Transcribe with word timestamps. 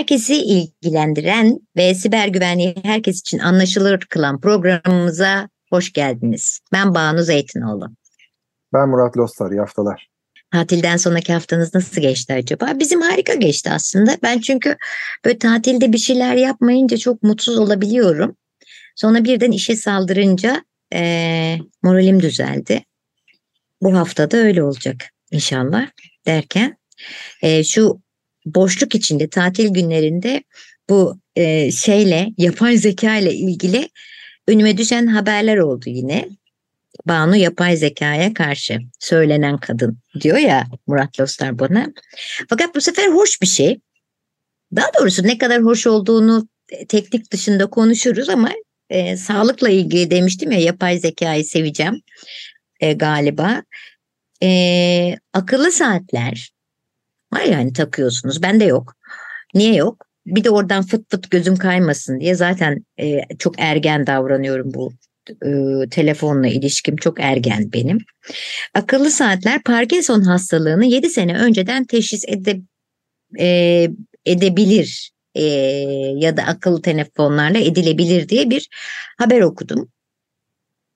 Herkesi 0.00 0.34
ilgilendiren 0.34 1.58
ve 1.76 1.94
siber 1.94 2.28
güvenliği 2.28 2.74
herkes 2.82 3.20
için 3.20 3.38
anlaşılır 3.38 3.98
kılan 3.98 4.40
programımıza 4.40 5.48
hoş 5.70 5.92
geldiniz. 5.92 6.60
Ben 6.72 6.94
Banu 6.94 7.22
Zeytinoğlu. 7.22 7.88
Ben 8.72 8.88
Murat 8.88 9.16
Lostar, 9.16 9.50
iyi 9.50 9.60
haftalar. 9.60 10.08
Tatilden 10.52 10.96
sonraki 10.96 11.32
haftanız 11.32 11.74
nasıl 11.74 12.00
geçti 12.00 12.32
acaba? 12.32 12.72
Bizim 12.78 13.00
harika 13.00 13.34
geçti 13.34 13.70
aslında. 13.70 14.16
Ben 14.22 14.40
çünkü 14.40 14.76
böyle 15.24 15.38
tatilde 15.38 15.92
bir 15.92 15.98
şeyler 15.98 16.34
yapmayınca 16.34 16.96
çok 16.96 17.22
mutsuz 17.22 17.58
olabiliyorum. 17.58 18.36
Sonra 18.96 19.24
birden 19.24 19.52
işe 19.52 19.76
saldırınca 19.76 20.64
e, 20.94 21.58
moralim 21.82 22.22
düzeldi. 22.22 22.84
Bu 23.82 23.96
hafta 23.96 24.30
da 24.30 24.36
öyle 24.36 24.62
olacak 24.62 24.96
inşallah 25.30 25.86
derken 26.26 26.76
e, 27.42 27.64
şu 27.64 28.00
boşluk 28.46 28.94
içinde 28.94 29.28
tatil 29.28 29.68
günlerinde 29.68 30.42
bu 30.88 31.18
e, 31.36 31.72
şeyle 31.72 32.28
yapay 32.38 32.76
zeka 32.76 33.16
ile 33.16 33.34
ilgili 33.34 33.88
önüme 34.48 34.76
düşen 34.76 35.06
haberler 35.06 35.56
oldu 35.56 35.84
yine. 35.86 36.28
Banu 37.06 37.36
yapay 37.36 37.76
zekaya 37.76 38.34
karşı 38.34 38.78
söylenen 38.98 39.58
kadın 39.58 39.98
diyor 40.20 40.38
ya 40.38 40.66
Murat 40.86 41.20
Lostar 41.20 41.58
bana. 41.58 41.86
Fakat 42.48 42.74
bu 42.74 42.80
sefer 42.80 43.08
hoş 43.08 43.42
bir 43.42 43.46
şey. 43.46 43.80
Daha 44.76 44.86
doğrusu 45.00 45.22
ne 45.22 45.38
kadar 45.38 45.62
hoş 45.62 45.86
olduğunu 45.86 46.48
teknik 46.88 47.32
dışında 47.32 47.70
konuşuruz 47.70 48.28
ama 48.28 48.50
e, 48.90 49.16
sağlıkla 49.16 49.68
ilgili 49.68 50.10
demiştim 50.10 50.50
ya 50.50 50.58
yapay 50.58 50.98
zekayı 50.98 51.44
seveceğim 51.44 52.02
e, 52.80 52.92
galiba. 52.92 53.62
E, 54.42 55.16
akıllı 55.32 55.72
saatler 55.72 56.52
Var 57.32 57.42
yani 57.42 57.72
takıyorsunuz. 57.72 58.42
Bende 58.42 58.64
yok. 58.64 58.94
Niye 59.54 59.74
yok? 59.74 60.06
Bir 60.26 60.44
de 60.44 60.50
oradan 60.50 60.82
fıt 60.82 61.10
fıt 61.10 61.30
gözüm 61.30 61.56
kaymasın 61.56 62.20
diye 62.20 62.34
zaten 62.34 62.86
e, 63.00 63.20
çok 63.38 63.54
ergen 63.58 64.06
davranıyorum 64.06 64.74
bu 64.74 64.92
e, 65.30 65.88
telefonla 65.88 66.46
ilişkim 66.46 66.96
çok 66.96 67.20
ergen 67.20 67.72
benim. 67.72 67.98
Akıllı 68.74 69.10
saatler 69.10 69.62
Parkinson 69.62 70.20
hastalığını 70.20 70.86
7 70.86 71.10
sene 71.10 71.38
önceden 71.38 71.84
teşhis 71.84 72.24
ede, 72.28 72.60
e, 73.38 73.88
edebilir 74.26 75.12
e, 75.34 75.42
ya 76.16 76.36
da 76.36 76.42
akıllı 76.42 76.82
telefonlarla 76.82 77.58
edilebilir 77.58 78.28
diye 78.28 78.50
bir 78.50 78.68
haber 79.18 79.40
okudum. 79.40 79.90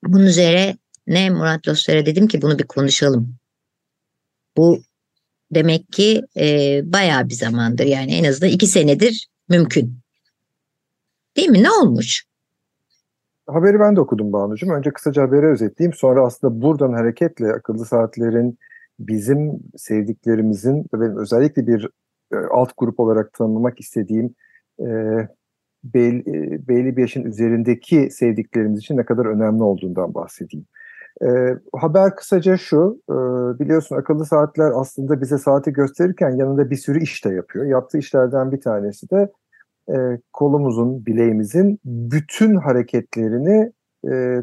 Bunun 0.04 0.26
üzerine 0.26 0.76
ne 1.06 1.30
Murat 1.30 1.68
Lostar'a 1.68 2.06
dedim 2.06 2.28
ki 2.28 2.42
bunu 2.42 2.58
bir 2.58 2.64
konuşalım. 2.64 3.36
Bu 4.56 4.82
demek 5.54 5.92
ki 5.92 6.22
e, 6.36 6.80
bayağı 6.84 7.28
bir 7.28 7.34
zamandır 7.34 7.84
yani 7.84 8.14
en 8.14 8.24
azından 8.24 8.52
iki 8.52 8.66
senedir 8.66 9.28
mümkün. 9.48 9.98
Değil 11.36 11.48
mi? 11.48 11.62
Ne 11.62 11.70
olmuş? 11.70 12.24
Haberi 13.46 13.80
ben 13.80 13.96
de 13.96 14.00
okudum 14.00 14.32
Banucuğum. 14.32 14.70
Önce 14.70 14.90
kısaca 14.90 15.22
haberi 15.22 15.46
özetleyeyim. 15.46 15.94
Sonra 15.94 16.26
aslında 16.26 16.62
buradan 16.62 16.92
hareketle 16.92 17.52
akıllı 17.52 17.84
saatlerin 17.84 18.58
bizim 18.98 19.60
sevdiklerimizin 19.76 20.86
ve 20.94 21.20
özellikle 21.20 21.66
bir 21.66 21.88
e, 22.32 22.36
alt 22.36 22.72
grup 22.76 23.00
olarak 23.00 23.32
tanımlamak 23.32 23.80
istediğim 23.80 24.34
e, 24.80 24.86
belli, 25.84 26.18
e, 26.18 26.68
belli 26.68 26.96
bir 26.96 27.00
yaşın 27.00 27.24
üzerindeki 27.24 28.08
sevdiklerimiz 28.10 28.78
için 28.78 28.96
ne 28.96 29.04
kadar 29.04 29.26
önemli 29.26 29.62
olduğundan 29.62 30.14
bahsedeyim. 30.14 30.66
E, 31.22 31.26
haber 31.72 32.16
kısaca 32.16 32.56
şu, 32.56 33.00
e, 33.10 33.14
biliyorsun 33.58 33.96
akıllı 33.96 34.26
saatler 34.26 34.72
aslında 34.74 35.20
bize 35.20 35.38
saati 35.38 35.72
gösterirken 35.72 36.30
yanında 36.30 36.70
bir 36.70 36.76
sürü 36.76 37.02
iş 37.02 37.24
de 37.24 37.28
yapıyor. 37.28 37.66
Yaptığı 37.66 37.98
işlerden 37.98 38.52
bir 38.52 38.60
tanesi 38.60 39.10
de 39.10 39.32
e, 39.88 40.18
kolumuzun, 40.32 41.06
bileğimizin 41.06 41.80
bütün 41.84 42.56
hareketlerini 42.56 43.72
e, 44.10 44.42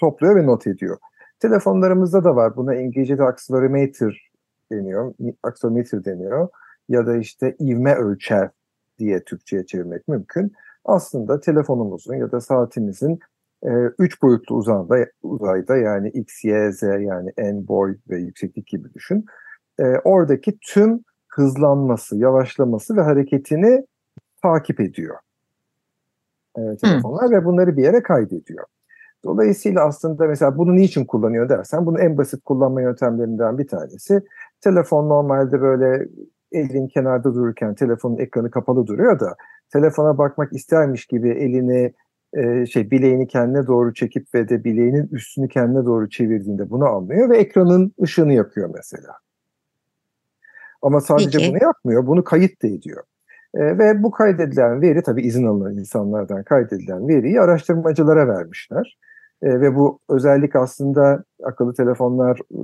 topluyor 0.00 0.36
ve 0.36 0.46
not 0.46 0.66
ediyor. 0.66 0.98
Telefonlarımızda 1.40 2.24
da 2.24 2.36
var. 2.36 2.56
Buna 2.56 2.74
İngilizce'de 2.74 3.22
accelerometer 3.22 4.30
deniyor, 4.72 5.14
accelerometer 5.42 6.04
deniyor 6.04 6.48
ya 6.88 7.06
da 7.06 7.16
işte 7.16 7.56
ivme 7.60 7.94
ölçer 7.94 8.50
diye 8.98 9.24
Türkçe'ye 9.24 9.66
çevirmek 9.66 10.08
mümkün. 10.08 10.52
Aslında 10.84 11.40
telefonumuzun 11.40 12.14
ya 12.14 12.32
da 12.32 12.40
saatimizin 12.40 13.18
e, 13.62 13.70
üç 13.98 14.22
boyutlu 14.22 14.56
uzayda, 14.56 15.06
uzayda 15.22 15.76
yani 15.76 16.08
x, 16.08 16.44
y, 16.44 16.72
z 16.72 16.82
yani 16.82 17.30
en 17.36 17.68
boy 17.68 17.96
ve 18.10 18.18
yükseklik 18.18 18.66
gibi 18.66 18.94
düşün. 18.94 19.24
E, 19.78 19.84
oradaki 20.04 20.58
tüm 20.60 21.00
hızlanması, 21.28 22.16
yavaşlaması 22.16 22.96
ve 22.96 23.00
hareketini 23.00 23.86
takip 24.42 24.80
ediyor 24.80 25.16
e, 26.58 26.76
telefonlar 26.76 27.28
hmm. 27.28 27.36
ve 27.36 27.44
bunları 27.44 27.76
bir 27.76 27.82
yere 27.82 28.02
kaydediyor. 28.02 28.64
Dolayısıyla 29.24 29.84
aslında 29.86 30.26
mesela 30.26 30.56
bunu 30.56 30.76
niçin 30.76 31.04
kullanıyor 31.04 31.48
dersen 31.48 31.86
bunun 31.86 31.98
en 31.98 32.18
basit 32.18 32.44
kullanma 32.44 32.82
yöntemlerinden 32.82 33.58
bir 33.58 33.68
tanesi 33.68 34.22
telefon 34.60 35.08
normalde 35.08 35.60
böyle 35.60 36.08
elin 36.52 36.88
kenarda 36.88 37.34
dururken 37.34 37.74
telefonun 37.74 38.18
ekranı 38.18 38.50
kapalı 38.50 38.86
duruyor 38.86 39.20
da 39.20 39.36
telefona 39.72 40.18
bakmak 40.18 40.52
istermiş 40.52 41.06
gibi 41.06 41.30
elini 41.30 41.92
e, 42.36 42.66
şey 42.66 42.90
bileğini 42.90 43.26
kendine 43.26 43.66
doğru 43.66 43.94
çekip 43.94 44.34
ve 44.34 44.48
de 44.48 44.64
bileğinin 44.64 45.08
üstünü 45.12 45.48
kendine 45.48 45.84
doğru 45.84 46.10
çevirdiğinde 46.10 46.70
bunu 46.70 46.84
anlıyor 46.84 47.30
ve 47.30 47.38
ekranın 47.38 47.92
ışığını 48.02 48.32
yakıyor 48.32 48.70
mesela. 48.74 49.12
Ama 50.82 51.00
sadece 51.00 51.38
Peki. 51.38 51.50
bunu 51.50 51.62
yapmıyor, 51.62 52.06
bunu 52.06 52.24
kayıt 52.24 52.62
da 52.62 52.66
ediyor. 52.66 53.02
E, 53.54 53.78
ve 53.78 54.02
bu 54.02 54.10
kaydedilen 54.10 54.82
veri 54.82 55.02
tabii 55.02 55.22
izin 55.22 55.46
alınan 55.46 55.78
insanlardan 55.78 56.42
kaydedilen 56.42 57.08
veriyi 57.08 57.40
araştırmacılara 57.40 58.28
vermişler. 58.28 58.98
E, 59.42 59.60
ve 59.60 59.74
bu 59.74 59.98
özellik 60.08 60.56
aslında 60.56 61.24
akıllı 61.44 61.74
telefonlar 61.74 62.38
e, 62.38 62.60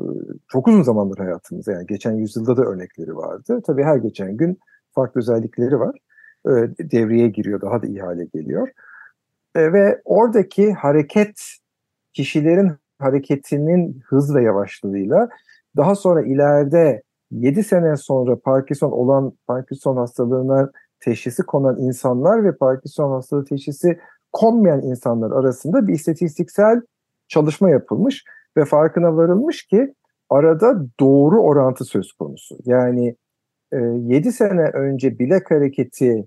çok 0.49 0.69
uzun 0.69 0.83
zamandır 0.83 1.19
hayatımızda 1.19 1.73
yani 1.73 1.87
geçen 1.87 2.13
yüzyılda 2.13 2.57
da 2.57 2.63
örnekleri 2.63 3.17
vardı. 3.17 3.61
Tabii 3.67 3.83
her 3.83 3.97
geçen 3.97 4.37
gün 4.37 4.59
farklı 4.95 5.19
özellikleri 5.19 5.81
var. 5.81 5.99
E, 6.47 6.51
devreye 6.91 7.29
giriyor, 7.29 7.61
daha 7.61 7.83
da 7.83 7.87
iyi 7.87 8.01
hale 8.01 8.25
geliyor. 8.25 8.69
E, 9.55 9.73
ve 9.73 10.03
oradaki 10.05 10.73
hareket 10.73 11.41
kişilerin 12.13 12.73
hareketinin 12.99 14.01
hız 14.07 14.35
ve 14.35 14.43
yavaşlığıyla 14.43 15.29
daha 15.77 15.95
sonra 15.95 16.23
ileride 16.23 17.03
7 17.31 17.65
sene 17.65 17.97
sonra 17.97 18.37
Parkinson 18.37 18.91
olan 18.91 19.33
Parkinson 19.47 19.97
hastalığına 19.97 20.71
teşhisi 21.01 21.43
konan 21.43 21.79
insanlar 21.79 22.45
ve 22.45 22.57
Parkinson 22.57 23.11
hastalığı 23.11 23.45
teşhisi 23.45 23.99
konmayan 24.33 24.83
insanlar 24.83 25.31
arasında 25.31 25.87
bir 25.87 25.93
istatistiksel 25.93 26.81
çalışma 27.29 27.71
yapılmış 27.71 28.25
ve 28.57 28.65
farkına 28.65 29.17
varılmış 29.17 29.67
ki 29.67 29.95
arada 30.31 30.87
doğru 31.01 31.43
orantı 31.43 31.85
söz 31.85 32.13
konusu. 32.13 32.59
Yani 32.65 33.17
e, 33.73 33.77
7 33.77 34.33
sene 34.33 34.63
önce 34.63 35.19
bilek 35.19 35.51
hareketi 35.51 36.25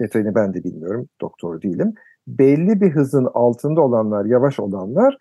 detayını 0.00 0.34
ben 0.34 0.54
de 0.54 0.64
bilmiyorum, 0.64 1.08
doktor 1.20 1.62
değilim 1.62 1.94
belli 2.26 2.80
bir 2.80 2.90
hızın 2.90 3.28
altında 3.34 3.80
olanlar, 3.80 4.24
yavaş 4.24 4.60
olanlar 4.60 5.18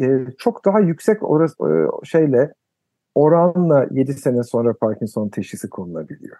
e, 0.00 0.26
çok 0.38 0.64
daha 0.64 0.80
yüksek 0.80 1.22
orası, 1.22 1.54
e, 1.64 2.06
şeyle 2.06 2.52
oranla 3.14 3.86
7 3.90 4.14
sene 4.14 4.42
sonra 4.42 4.72
Parkinson 4.72 5.28
teşhisi 5.28 5.70
konulabiliyor. 5.70 6.36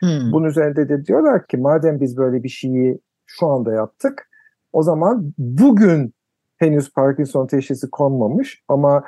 Hmm. 0.00 0.32
Bunun 0.32 0.46
üzerinde 0.46 0.88
de 0.88 1.06
diyorlar 1.06 1.46
ki 1.46 1.56
madem 1.56 2.00
biz 2.00 2.16
böyle 2.16 2.42
bir 2.42 2.48
şeyi 2.48 2.98
şu 3.26 3.46
anda 3.46 3.72
yaptık 3.72 4.28
o 4.72 4.82
zaman 4.82 5.32
bugün 5.38 6.14
henüz 6.56 6.92
Parkinson 6.92 7.46
teşhisi 7.46 7.90
konmamış 7.90 8.62
ama 8.68 9.04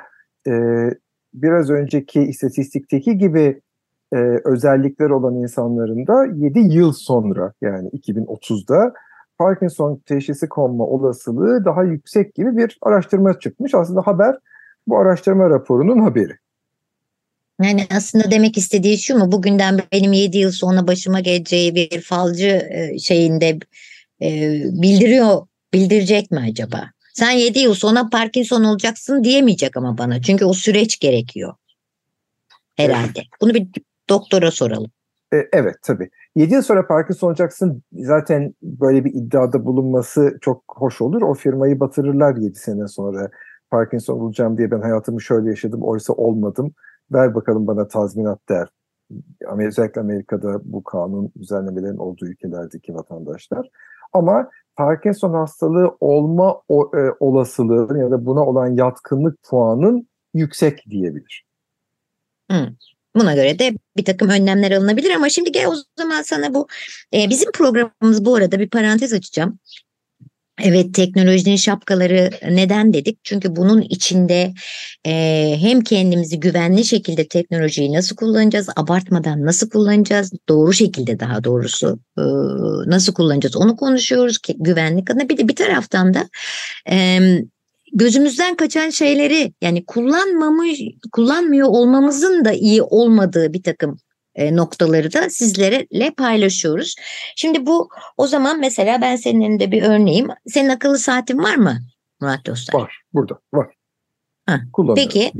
e, 0.47 0.51
biraz 1.33 1.69
önceki 1.69 2.21
istatistikteki 2.21 3.17
gibi 3.17 3.61
e, 4.13 4.17
özellikler 4.45 5.09
olan 5.09 5.35
insanların 5.35 6.07
da 6.07 6.25
7 6.25 6.59
yıl 6.59 6.91
sonra 6.91 7.53
yani 7.61 7.89
2030'da 7.89 8.93
Parkinson 9.37 10.01
teşhisi 10.05 10.49
konma 10.49 10.83
olasılığı 10.83 11.65
daha 11.65 11.83
yüksek 11.83 12.35
gibi 12.35 12.57
bir 12.57 12.77
araştırma 12.81 13.39
çıkmış. 13.39 13.73
Aslında 13.75 14.01
haber 14.01 14.35
bu 14.87 14.99
araştırma 14.99 15.49
raporunun 15.49 15.99
haberi. 15.99 16.33
Yani 17.61 17.87
aslında 17.95 18.31
demek 18.31 18.57
istediği 18.57 18.97
şu 18.97 19.17
mu? 19.17 19.31
Bugünden 19.31 19.79
benim 19.91 20.13
7 20.13 20.37
yıl 20.37 20.51
sonra 20.51 20.87
başıma 20.87 21.19
geleceği 21.19 21.75
bir 21.75 22.01
falcı 22.01 22.47
e, 22.47 22.99
şeyinde 22.99 23.59
e, 24.21 24.61
bildiriyor, 24.63 25.47
bildirecek 25.73 26.31
mi 26.31 26.45
acaba? 26.49 26.91
Sen 27.13 27.31
7 27.31 27.59
yıl 27.59 27.73
sonra 27.73 28.09
Parkinson 28.09 28.63
olacaksın 28.63 29.23
diyemeyecek 29.23 29.77
ama 29.77 29.97
bana. 29.97 30.21
Çünkü 30.21 30.45
o 30.45 30.53
süreç 30.53 30.99
gerekiyor. 30.99 31.53
Herhalde. 32.75 33.23
Bunu 33.41 33.53
bir 33.53 33.67
doktora 34.09 34.51
soralım. 34.51 34.91
E, 35.33 35.37
evet 35.53 35.75
tabii. 35.83 36.09
7 36.37 36.53
yıl 36.53 36.61
sonra 36.61 36.87
Parkinson 36.87 37.27
olacaksın 37.27 37.83
zaten 37.91 38.53
böyle 38.61 39.05
bir 39.05 39.13
iddiada 39.13 39.65
bulunması 39.65 40.37
çok 40.41 40.63
hoş 40.67 41.01
olur. 41.01 41.21
O 41.21 41.33
firmayı 41.33 41.79
batırırlar 41.79 42.35
7 42.35 42.55
sene 42.55 42.87
sonra. 42.87 43.29
Parkinson 43.71 44.19
olacağım 44.19 44.57
diye 44.57 44.71
ben 44.71 44.81
hayatımı 44.81 45.21
şöyle 45.21 45.49
yaşadım 45.49 45.83
oysa 45.83 46.13
olmadım. 46.13 46.73
Ver 47.11 47.35
bakalım 47.35 47.67
bana 47.67 47.87
tazminat 47.87 48.49
der. 48.49 48.69
Özellikle 49.67 50.01
Amerika'da 50.01 50.59
bu 50.63 50.83
kanun 50.83 51.31
düzenlemelerin 51.39 51.97
olduğu 51.97 52.25
ülkelerdeki 52.25 52.95
vatandaşlar. 52.95 53.69
Ama 54.13 54.49
Parkinson 54.75 55.33
hastalığı 55.33 55.97
olma 55.99 56.61
o, 56.69 56.91
e, 56.97 57.11
olasılığı 57.19 57.97
ya 57.99 58.11
da 58.11 58.25
buna 58.25 58.45
olan 58.45 58.67
yatkınlık 58.67 59.43
puanın 59.49 60.07
yüksek 60.33 60.85
diyebilir. 60.89 61.45
Hı. 62.51 62.67
Buna 63.19 63.35
göre 63.35 63.59
de 63.59 63.73
bir 63.97 64.05
takım 64.05 64.29
önlemler 64.29 64.71
alınabilir 64.71 65.11
ama 65.11 65.29
şimdi 65.29 65.51
gel 65.51 65.67
o 65.67 65.75
zaman 65.97 66.21
sana 66.21 66.53
bu 66.53 66.67
e, 67.13 67.29
bizim 67.29 67.51
programımız 67.51 68.25
bu 68.25 68.35
arada 68.35 68.59
bir 68.59 68.69
parantez 68.69 69.13
açacağım. 69.13 69.59
Evet 70.63 70.93
teknolojinin 70.93 71.55
şapkaları 71.55 72.29
neden 72.49 72.93
dedik? 72.93 73.19
Çünkü 73.23 73.55
bunun 73.55 73.81
içinde 73.81 74.53
e, 75.05 75.55
hem 75.59 75.81
kendimizi 75.81 76.39
güvenli 76.39 76.85
şekilde 76.85 77.27
teknolojiyi 77.27 77.93
nasıl 77.93 78.15
kullanacağız, 78.15 78.69
abartmadan 78.75 79.45
nasıl 79.45 79.69
kullanacağız, 79.69 80.31
doğru 80.49 80.73
şekilde 80.73 81.19
daha 81.19 81.43
doğrusu 81.43 81.99
e, 82.17 82.23
nasıl 82.89 83.13
kullanacağız 83.13 83.55
onu 83.55 83.77
konuşuyoruz 83.77 84.37
ki 84.37 84.55
güvenlik 84.59 85.11
adına. 85.11 85.29
Bir 85.29 85.37
de 85.37 85.47
bir 85.47 85.55
taraftan 85.55 86.13
da 86.13 86.29
e, 86.89 87.19
gözümüzden 87.93 88.55
kaçan 88.55 88.89
şeyleri 88.89 89.53
yani 89.61 89.85
kullanmamış 89.85 90.79
kullanmıyor 91.11 91.67
olmamızın 91.67 92.45
da 92.45 92.51
iyi 92.51 92.83
olmadığı 92.83 93.53
bir 93.53 93.63
takım 93.63 93.97
e, 94.35 94.55
noktaları 94.55 95.13
da 95.13 95.29
sizlerle 95.29 96.11
paylaşıyoruz. 96.17 96.95
Şimdi 97.35 97.65
bu 97.65 97.89
o 98.17 98.27
zaman 98.27 98.59
mesela 98.59 99.01
ben 99.01 99.15
senin 99.15 99.41
elinde 99.41 99.71
bir 99.71 99.83
örneğim. 99.83 100.27
Senin 100.47 100.69
akıllı 100.69 100.97
saatin 100.97 101.43
var 101.43 101.55
mı 101.55 101.77
Murat 102.21 102.45
Dostlar? 102.45 102.79
Var 102.79 103.01
burada 103.13 103.39
var. 103.53 103.67
Ha, 104.45 104.59
Peki 104.95 105.31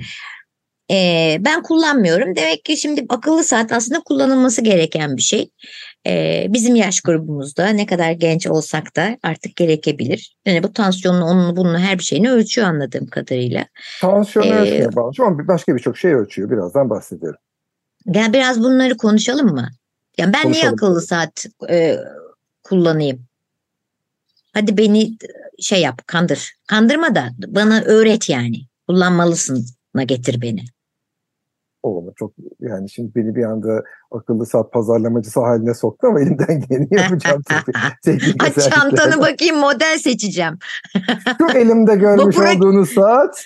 e, 0.92 1.38
ben 1.40 1.64
kullanmıyorum. 1.64 2.36
Demek 2.36 2.66
ki 2.66 2.78
şimdi 2.78 3.06
akıllı 3.10 3.44
saat 3.44 3.72
aslında 3.72 4.00
kullanılması 4.00 4.62
gereken 4.62 5.18
bir 5.18 5.22
şey. 5.22 5.50
E, 6.08 6.46
bizim 6.50 6.76
yaş 6.76 7.02
grubumuzda 7.02 7.68
ne 7.68 7.86
kadar 7.86 8.12
genç 8.12 8.48
olsak 8.48 8.96
da 8.96 9.18
artık 9.24 9.56
gerekebilir. 9.56 10.36
Yani 10.46 10.64
bu 10.64 10.74
tansiyonunu, 10.74 11.26
onun, 11.26 11.56
bunun 11.56 11.80
her 11.80 12.00
bir 12.00 12.04
şeyini 12.04 12.32
ölçüyor 12.32 12.68
anladığım 12.68 13.08
kadarıyla. 13.08 13.66
Tansiyonu 14.02 14.48
ee, 14.48 14.60
ölçmüyor 14.60 14.96
Balcı 14.96 15.24
ama 15.24 15.48
başka 15.48 15.76
birçok 15.76 15.98
şey 15.98 16.14
ölçüyor. 16.14 16.50
Birazdan 16.50 16.90
bahsederim. 16.90 17.36
Gel 18.12 18.34
biraz 18.34 18.64
bunları 18.64 18.98
konuşalım 18.98 19.48
mı? 19.48 19.70
Yani 20.18 20.34
ben 20.34 20.44
konuşalım. 20.44 20.66
niye 20.66 20.74
akıllı 20.74 21.02
saat 21.02 21.46
e, 21.70 21.98
kullanayım? 22.64 23.26
Hadi 24.54 24.78
beni 24.78 25.18
şey 25.60 25.82
yap, 25.82 26.02
kandır. 26.08 26.54
Kandırma 26.68 27.16
da 27.16 27.30
bana 27.48 27.82
öğret 27.82 28.30
yani. 28.30 28.62
Kullanmalısın 28.88 29.66
getir 30.06 30.42
beni 30.42 30.66
olma 31.88 32.12
çok 32.16 32.34
yani 32.60 32.90
şimdi 32.90 33.16
beni 33.16 33.36
bir 33.36 33.44
anda 33.44 33.84
akıllı 34.12 34.46
saat 34.46 34.74
pazarlamacısı 34.74 35.40
haline 35.40 35.74
soktu 35.74 36.08
ama 36.08 36.22
elimden 36.22 36.62
geleni 36.70 36.88
yapacağım. 36.92 37.42
Aç 38.40 38.70
çantanı 38.70 39.22
bakayım 39.22 39.58
model 39.58 39.98
seçeceğim. 39.98 40.58
Şu 41.38 41.58
elimde 41.58 41.96
görmüş 41.96 42.38
Vapura... 42.38 42.56
olduğunuz 42.56 42.90
saat. 42.90 43.46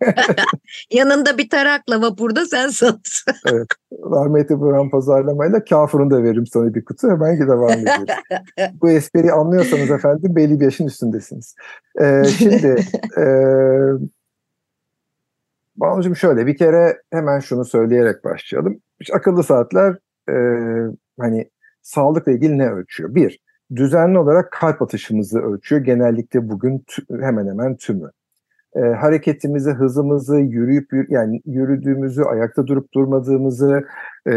Yanında 0.92 1.38
bir 1.38 1.50
tarakla 1.50 2.02
vapurda 2.02 2.46
sen 2.46 2.68
sat. 2.68 3.00
evet. 3.46 3.66
Rahmetli 3.92 4.60
Burhan 4.60 4.90
pazarlamayla 4.90 5.64
kafurunu 5.64 6.10
da 6.10 6.22
veririm 6.22 6.46
sana 6.46 6.74
bir 6.74 6.84
kutu 6.84 7.10
hemen 7.10 7.40
devam 7.40 7.70
ediyoruz. 7.70 8.04
Bu 8.82 8.90
espriyi 8.90 9.32
anlıyorsanız 9.32 9.90
efendim 9.90 10.36
belli 10.36 10.60
bir 10.60 10.64
yaşın 10.64 10.86
üstündesiniz. 10.86 11.54
Ee, 12.00 12.22
şimdi 12.38 12.76
e, 13.18 13.24
Banucuğum 15.76 16.16
şöyle 16.16 16.46
bir 16.46 16.56
kere 16.56 17.02
hemen 17.12 17.38
şunu 17.38 17.64
söyleyerek 17.64 18.24
başlayalım. 18.24 18.80
İşte 19.00 19.14
akıllı 19.14 19.42
saatler 19.42 19.96
e, 20.30 20.34
hani 21.20 21.50
sağlıkla 21.82 22.32
ilgili 22.32 22.58
ne 22.58 22.70
ölçüyor? 22.70 23.14
Bir, 23.14 23.40
düzenli 23.76 24.18
olarak 24.18 24.52
kalp 24.52 24.82
atışımızı 24.82 25.38
ölçüyor. 25.38 25.80
Genellikle 25.82 26.48
bugün 26.48 26.84
hemen 27.20 27.46
hemen 27.46 27.76
tümü. 27.76 28.10
E, 28.76 28.80
hareketimizi, 28.80 29.70
hızımızı, 29.70 30.36
yürüyüp 30.36 30.90
yani 31.08 31.40
yürüdüğümüzü, 31.46 32.22
ayakta 32.22 32.66
durup 32.66 32.94
durmadığımızı, 32.94 33.84
e, 34.26 34.34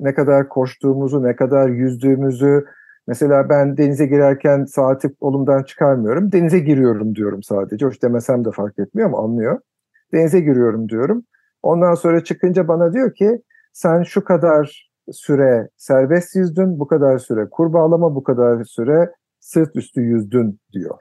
ne 0.00 0.14
kadar 0.14 0.48
koştuğumuzu, 0.48 1.22
ne 1.22 1.36
kadar 1.36 1.68
yüzdüğümüzü. 1.68 2.64
Mesela 3.06 3.48
ben 3.48 3.76
denize 3.76 4.06
girerken 4.06 4.64
saati 4.64 5.10
olumdan 5.20 5.62
çıkarmıyorum. 5.62 6.32
Denize 6.32 6.58
giriyorum 6.58 7.14
diyorum 7.14 7.42
sadece. 7.42 7.86
Hoş 7.86 8.02
demesem 8.02 8.44
de 8.44 8.50
fark 8.50 8.78
etmiyor 8.78 9.08
ama 9.08 9.24
anlıyor 9.24 9.60
denize 10.12 10.40
giriyorum 10.40 10.88
diyorum. 10.88 11.24
Ondan 11.62 11.94
sonra 11.94 12.24
çıkınca 12.24 12.68
bana 12.68 12.92
diyor 12.92 13.14
ki 13.14 13.42
sen 13.72 14.02
şu 14.02 14.24
kadar 14.24 14.90
süre 15.12 15.68
serbest 15.76 16.36
yüzdün, 16.36 16.78
bu 16.78 16.86
kadar 16.86 17.18
süre 17.18 17.46
kurbağalama, 17.50 18.14
bu 18.14 18.22
kadar 18.22 18.64
süre 18.64 19.12
sırt 19.40 19.76
üstü 19.76 20.00
yüzdün 20.00 20.60
diyor. 20.72 20.98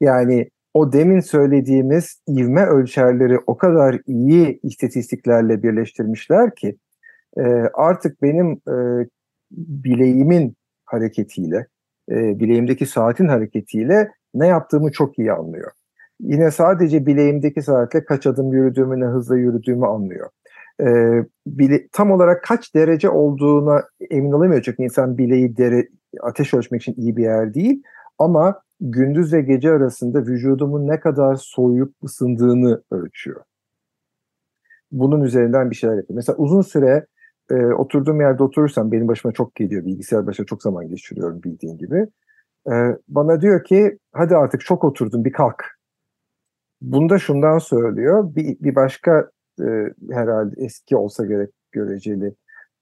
Yani 0.00 0.50
o 0.74 0.92
demin 0.92 1.20
söylediğimiz 1.20 2.22
ivme 2.28 2.66
ölçerleri 2.66 3.38
o 3.46 3.56
kadar 3.56 4.00
iyi 4.06 4.60
istatistiklerle 4.62 5.62
birleştirmişler 5.62 6.54
ki 6.54 6.76
e, 7.38 7.42
artık 7.74 8.22
benim 8.22 8.52
e, 8.52 9.06
bileğimin 9.50 10.56
hareketiyle, 10.84 11.66
e, 12.10 12.14
bileğimdeki 12.38 12.86
saatin 12.86 13.28
hareketiyle 13.28 14.10
ne 14.34 14.46
yaptığımı 14.46 14.92
çok 14.92 15.18
iyi 15.18 15.32
anlıyor 15.32 15.70
yine 16.20 16.50
sadece 16.50 17.06
bileğimdeki 17.06 17.62
saatle 17.62 18.04
kaç 18.04 18.26
adım 18.26 18.52
yürüdüğümü 18.52 19.00
ne 19.00 19.04
hızla 19.04 19.36
yürüdüğümü 19.36 19.86
anlıyor. 19.86 20.30
Ee, 20.80 21.24
bile, 21.46 21.88
tam 21.92 22.10
olarak 22.10 22.44
kaç 22.44 22.74
derece 22.74 23.10
olduğuna 23.10 23.84
emin 24.10 24.32
olamıyor 24.32 24.62
çünkü 24.62 24.82
insan 24.82 25.18
bileği 25.18 25.56
dere, 25.56 25.88
ateş 26.22 26.54
ölçmek 26.54 26.82
için 26.82 26.94
iyi 26.96 27.16
bir 27.16 27.22
yer 27.22 27.54
değil 27.54 27.82
ama 28.18 28.62
gündüz 28.80 29.32
ve 29.32 29.40
gece 29.40 29.70
arasında 29.70 30.22
vücudumun 30.22 30.88
ne 30.88 31.00
kadar 31.00 31.34
soğuyup 31.34 31.94
ısındığını 32.04 32.82
ölçüyor. 32.90 33.40
Bunun 34.92 35.20
üzerinden 35.20 35.70
bir 35.70 35.76
şeyler 35.76 35.96
yapıyor. 35.96 36.16
Mesela 36.16 36.36
uzun 36.36 36.62
süre 36.62 37.06
e, 37.50 37.54
oturduğum 37.54 38.20
yerde 38.20 38.42
oturursam 38.42 38.92
benim 38.92 39.08
başıma 39.08 39.32
çok 39.32 39.54
geliyor. 39.54 39.84
Bilgisayar 39.84 40.26
başına 40.26 40.46
çok 40.46 40.62
zaman 40.62 40.88
geçiriyorum 40.88 41.42
bildiğin 41.42 41.78
gibi. 41.78 42.06
E, 42.72 42.74
bana 43.08 43.40
diyor 43.40 43.64
ki 43.64 43.98
hadi 44.12 44.36
artık 44.36 44.60
çok 44.60 44.84
oturdun 44.84 45.24
bir 45.24 45.32
kalk. 45.32 45.75
Bunda 46.80 47.18
şundan 47.18 47.58
söylüyor. 47.58 48.34
Bir, 48.34 48.56
bir 48.60 48.74
başka 48.74 49.30
e, 49.60 49.64
herhalde 50.10 50.54
eski 50.56 50.96
olsa 50.96 51.26
gerek 51.26 51.50
göreceli 51.72 52.34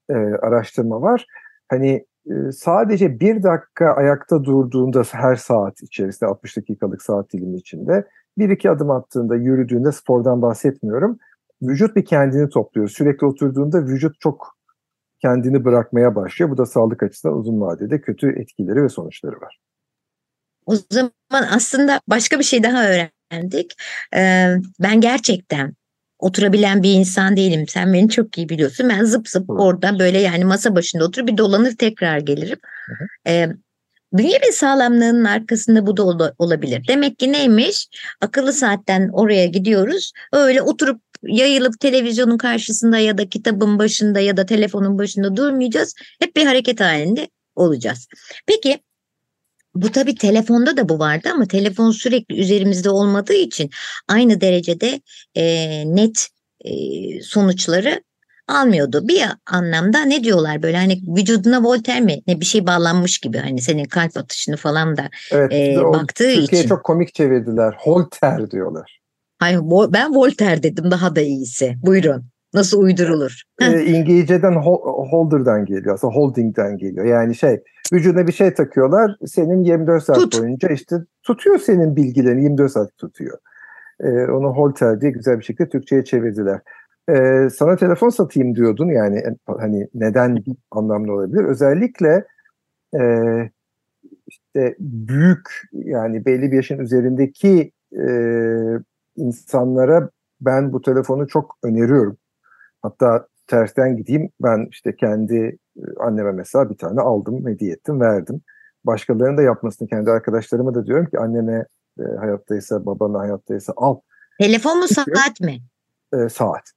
e, 0.09 0.13
araştırma 0.15 1.01
var. 1.01 1.25
Hani 1.67 2.05
e, 2.29 2.51
sadece 2.51 3.19
bir 3.19 3.43
dakika 3.43 3.93
ayakta 3.93 4.43
durduğunda 4.43 5.03
her 5.11 5.35
saat 5.35 5.81
içerisinde 5.83 6.29
60 6.29 6.57
dakikalık 6.57 7.01
saat 7.01 7.33
dilimi 7.33 7.57
içinde 7.57 8.07
bir 8.37 8.49
iki 8.49 8.69
adım 8.69 8.91
attığında 8.91 9.35
yürüdüğünde 9.35 9.91
spordan 9.91 10.41
bahsetmiyorum. 10.41 11.17
Vücut 11.61 11.95
bir 11.95 12.05
kendini 12.05 12.49
topluyor. 12.49 12.87
Sürekli 12.87 13.27
oturduğunda 13.27 13.85
vücut 13.85 14.19
çok 14.19 14.55
kendini 15.21 15.65
bırakmaya 15.65 16.15
başlıyor. 16.15 16.51
Bu 16.51 16.57
da 16.57 16.65
sağlık 16.65 17.03
açısından 17.03 17.37
uzun 17.37 17.61
vadede 17.61 18.01
kötü 18.01 18.41
etkileri 18.41 18.83
ve 18.83 18.89
sonuçları 18.89 19.41
var. 19.41 19.59
O 20.65 20.75
zaman 20.91 21.11
aslında 21.55 22.01
başka 22.07 22.39
bir 22.39 22.43
şey 22.43 22.63
daha 22.63 22.83
öğrendik. 23.35 23.73
Ben 24.79 25.01
gerçekten 25.01 25.73
oturabilen 26.19 26.83
bir 26.83 26.93
insan 26.93 27.37
değilim. 27.37 27.67
Sen 27.67 27.93
beni 27.93 28.09
çok 28.09 28.37
iyi 28.37 28.49
biliyorsun. 28.49 28.89
Ben 28.89 29.03
zıp 29.03 29.29
zıp 29.29 29.49
orada 29.49 29.99
böyle 29.99 30.19
yani 30.19 30.45
masa 30.45 30.75
başında 30.75 31.05
oturup 31.05 31.27
bir 31.27 31.37
dolanır 31.37 31.75
tekrar 31.75 32.19
gelirim. 32.19 32.59
Ee, 33.27 33.47
bünyemin 34.13 34.51
sağlamlığının 34.51 35.25
arkasında 35.25 35.87
bu 35.87 35.97
da 35.97 36.03
ol- 36.03 36.33
olabilir. 36.39 36.85
Demek 36.87 37.19
ki 37.19 37.31
neymiş? 37.31 37.87
Akıllı 38.21 38.53
saatten 38.53 39.09
oraya 39.13 39.45
gidiyoruz. 39.45 40.11
Öyle 40.33 40.61
oturup 40.61 41.01
yayılıp 41.23 41.79
televizyonun 41.79 42.37
karşısında 42.37 42.97
ya 42.97 43.17
da 43.17 43.29
kitabın 43.29 43.79
başında 43.79 44.19
ya 44.19 44.37
da 44.37 44.45
telefonun 44.45 44.97
başında 44.97 45.35
durmayacağız. 45.35 45.95
Hep 46.19 46.35
bir 46.35 46.45
hareket 46.45 46.79
halinde 46.79 47.27
olacağız. 47.55 48.07
Peki 48.47 48.79
bu 49.75 49.91
tabii 49.91 50.15
telefonda 50.15 50.77
da 50.77 50.89
bu 50.89 50.99
vardı 50.99 51.29
ama 51.33 51.45
telefon 51.45 51.91
sürekli 51.91 52.35
üzerimizde 52.35 52.89
olmadığı 52.89 53.33
için 53.33 53.69
aynı 54.07 54.41
derecede 54.41 55.01
e, 55.35 55.43
net 55.95 56.27
e, 56.65 56.71
sonuçları 57.21 58.03
almıyordu. 58.47 59.07
Bir 59.07 59.21
anlamda 59.51 60.01
ne 60.01 60.23
diyorlar 60.23 60.63
böyle 60.63 60.77
hani 60.77 61.01
vücuduna 61.17 61.63
volter 61.63 62.01
mi 62.01 62.21
ne 62.27 62.39
bir 62.39 62.45
şey 62.45 62.67
bağlanmış 62.67 63.19
gibi 63.19 63.37
hani 63.37 63.61
senin 63.61 63.85
kalp 63.85 64.17
atışını 64.17 64.57
falan 64.57 64.97
da 64.97 65.09
Evet, 65.31 65.51
e, 65.53 65.79
o 65.79 65.93
baktığı 65.93 66.23
Türkiye'ye 66.23 66.43
için. 66.43 66.69
çok 66.69 66.83
komik 66.83 67.13
çevirdiler. 67.13 67.75
Holter 67.79 68.51
diyorlar. 68.51 68.99
Hayır, 69.39 69.59
ben 69.89 70.15
volter 70.15 70.63
dedim 70.63 70.91
daha 70.91 71.15
da 71.15 71.21
iyisi. 71.21 71.75
Buyurun. 71.81 72.34
Nasıl 72.55 72.81
uydurulur? 72.81 73.41
Ee, 73.61 73.83
İngilizceden 73.85 74.53
hol- 74.53 75.09
holder'dan 75.11 75.65
geliyor. 75.65 75.95
Aslında 75.95 76.13
holding'den 76.13 76.77
geliyor. 76.77 77.05
Yani 77.05 77.35
şey 77.35 77.63
vücuduna 77.93 78.27
bir 78.27 78.31
şey 78.31 78.53
takıyorlar. 78.53 79.17
Senin 79.25 79.63
24 79.63 80.03
saat 80.03 80.17
Tut. 80.17 80.39
boyunca 80.39 80.69
işte 80.69 80.95
tutuyor 81.23 81.57
senin 81.57 81.95
bilgilerini 81.95 82.43
24 82.43 82.71
saat 82.71 82.97
tutuyor. 82.97 83.37
Ee, 83.99 84.09
onu 84.09 84.47
holter 84.47 85.01
diye 85.01 85.11
güzel 85.11 85.39
bir 85.39 85.43
şekilde 85.43 85.69
Türkçe'ye 85.69 86.03
çevirdiler. 86.03 86.59
Ee, 87.09 87.49
sana 87.49 87.75
telefon 87.75 88.09
satayım 88.09 88.55
diyordun 88.55 88.87
yani 88.87 89.23
hani 89.47 89.87
neden 89.93 90.43
anlamlı 90.71 91.13
olabilir? 91.13 91.43
Özellikle 91.43 92.25
e, 92.99 93.01
işte 94.27 94.75
büyük 94.79 95.49
yani 95.73 96.25
belli 96.25 96.51
bir 96.51 96.55
yaşın 96.55 96.79
üzerindeki 96.79 97.71
e, 97.93 98.05
insanlara 99.15 100.09
ben 100.41 100.73
bu 100.73 100.81
telefonu 100.81 101.27
çok 101.27 101.57
öneriyorum. 101.63 102.17
Hatta 102.85 103.27
tersten 103.47 103.97
gideyim 103.97 104.29
ben 104.41 104.67
işte 104.71 104.95
kendi 104.95 105.57
e, 105.77 105.83
anneme 105.99 106.31
mesela 106.31 106.69
bir 106.69 106.77
tane 106.77 107.01
aldım, 107.01 107.47
hediye 107.47 107.73
ettim, 107.73 108.01
verdim. 108.01 108.41
Başkalarının 108.83 109.37
da 109.37 109.41
yapmasını 109.41 109.87
kendi 109.87 110.11
arkadaşlarıma 110.11 110.75
da 110.75 110.85
diyorum 110.85 111.05
ki 111.05 111.19
annene 111.19 111.65
e, 111.99 112.03
hayattaysa, 112.19 112.85
babana 112.85 113.19
hayattaysa 113.19 113.73
al 113.75 113.99
Telefon 114.39 114.79
mu 114.79 114.87
saat 114.87 115.41
mi? 115.41 115.61
e, 116.13 116.29
saat. 116.29 116.71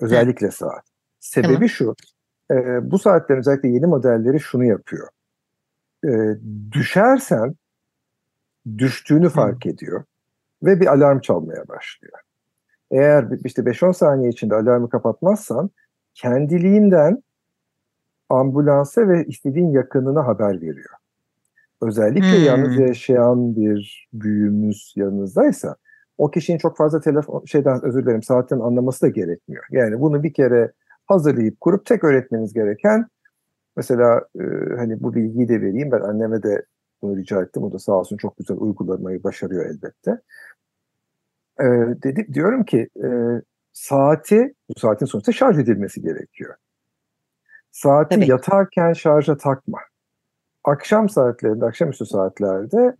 Özellikle 0.00 0.50
saat. 0.50 0.84
Sebebi 1.20 1.52
Tamam. 1.52 1.68
şu. 1.68 1.94
e, 2.50 2.54
bu 2.90 2.98
saatlerin 2.98 3.40
özellikle 3.40 3.68
yeni 3.68 3.86
modelleri 3.86 4.40
şunu 4.40 4.64
yapıyor. 4.64 5.08
E, 6.04 6.10
düşersen 6.72 7.54
düştüğünü 8.78 9.28
fark 9.28 9.66
ediyor 9.66 10.04
ve 10.62 10.80
bir 10.80 10.86
alarm 10.86 11.20
çalmaya 11.20 11.68
başlıyor. 11.68 12.18
Eğer 12.94 13.26
işte 13.44 13.62
5-10 13.62 13.92
saniye 13.92 14.30
içinde 14.30 14.54
alarmı 14.54 14.88
kapatmazsan 14.88 15.70
kendiliğinden 16.14 17.22
ambulansa 18.28 19.08
ve 19.08 19.24
istediğin 19.24 19.70
yakınına 19.70 20.26
haber 20.26 20.62
veriyor. 20.62 20.90
Özellikle 21.82 22.38
Hmm. 22.38 22.44
yalnız 22.44 22.76
yaşayan 22.76 23.56
bir 23.56 24.08
büyüğümüz 24.12 24.92
yanınızdaysa 24.96 25.76
o 26.18 26.30
kişinin 26.30 26.58
çok 26.58 26.76
fazla 26.76 27.00
telefon 27.00 27.44
şeyden 27.44 27.84
özür 27.84 28.02
dilerim 28.02 28.22
saatten 28.22 28.60
anlaması 28.60 29.02
da 29.02 29.08
gerekmiyor. 29.08 29.64
Yani 29.70 30.00
bunu 30.00 30.22
bir 30.22 30.32
kere 30.32 30.72
hazırlayıp 31.06 31.60
kurup 31.60 31.86
tek 31.86 32.04
öğretmeniz 32.04 32.52
gereken 32.52 33.06
mesela 33.76 34.22
e, 34.40 34.44
hani 34.76 35.02
bu 35.02 35.14
bilgiyi 35.14 35.48
de 35.48 35.60
vereyim 35.60 35.90
ben 35.92 36.00
anneme 36.00 36.42
de 36.42 36.64
bunu 37.02 37.16
rica 37.16 37.42
ettim. 37.42 37.62
O 37.62 37.72
da 37.72 37.78
sağ 37.78 37.92
olsun 37.92 38.16
çok 38.16 38.36
güzel 38.36 38.56
uygulamayı 38.56 39.24
başarıyor 39.24 39.66
elbette. 39.66 40.20
E, 41.60 41.64
dedi, 42.02 42.26
diyorum 42.34 42.64
ki 42.64 42.88
e, 43.04 43.08
saati 43.72 44.54
bu 44.68 44.80
saatin 44.80 45.06
sonuçta 45.06 45.32
şarj 45.32 45.58
edilmesi 45.58 46.02
gerekiyor. 46.02 46.54
Saati 47.70 48.14
Tabii. 48.14 48.30
yatarken 48.30 48.92
şarja 48.92 49.36
takma. 49.36 49.78
Akşam 50.64 51.08
saatlerinde, 51.08 51.64
akşamüstü 51.64 52.06
saatlerde 52.06 52.96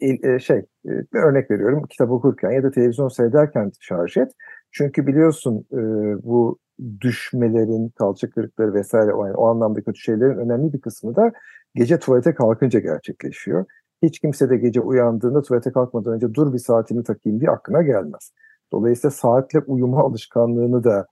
e, 0.00 0.34
e, 0.34 0.38
şey 0.38 0.58
e, 0.58 0.90
bir 1.12 1.18
örnek 1.18 1.50
veriyorum 1.50 1.86
kitap 1.90 2.10
okurken 2.10 2.50
ya 2.50 2.62
da 2.62 2.70
televizyon 2.70 3.08
seyrederken 3.08 3.72
şarj 3.80 4.16
et. 4.16 4.32
Çünkü 4.72 5.06
biliyorsun 5.06 5.66
e, 5.72 5.78
bu 6.24 6.58
düşmelerin, 7.00 7.88
kalça 7.88 8.30
kırıkları 8.30 8.74
vesaire 8.74 9.10
yani 9.10 9.34
o 9.34 9.46
anlamda 9.46 9.82
kötü 9.82 10.00
şeylerin 10.00 10.38
önemli 10.38 10.72
bir 10.72 10.80
kısmı 10.80 11.16
da 11.16 11.32
gece 11.74 11.98
tuvalete 11.98 12.34
kalkınca 12.34 12.80
gerçekleşiyor. 12.80 13.64
Hiç 14.02 14.18
kimse 14.18 14.50
de 14.50 14.56
gece 14.56 14.80
uyandığında 14.80 15.42
tuvalete 15.42 15.72
kalkmadan 15.72 16.12
önce 16.12 16.34
dur 16.34 16.52
bir 16.52 16.58
saatimi 16.58 17.04
takayım 17.04 17.40
diye 17.40 17.50
aklına 17.50 17.82
gelmez. 17.82 18.32
Dolayısıyla 18.72 19.10
saatle 19.10 19.58
uyuma 19.58 20.00
alışkanlığını 20.00 20.84
da 20.84 21.06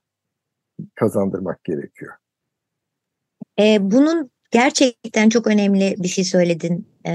kazandırmak 0.95 1.63
gerekiyor. 1.63 2.13
E, 3.59 3.77
bunun 3.81 4.31
gerçekten 4.51 5.29
çok 5.29 5.47
önemli 5.47 5.95
bir 5.97 6.07
şey 6.07 6.23
söyledin 6.23 6.87
e, 7.05 7.11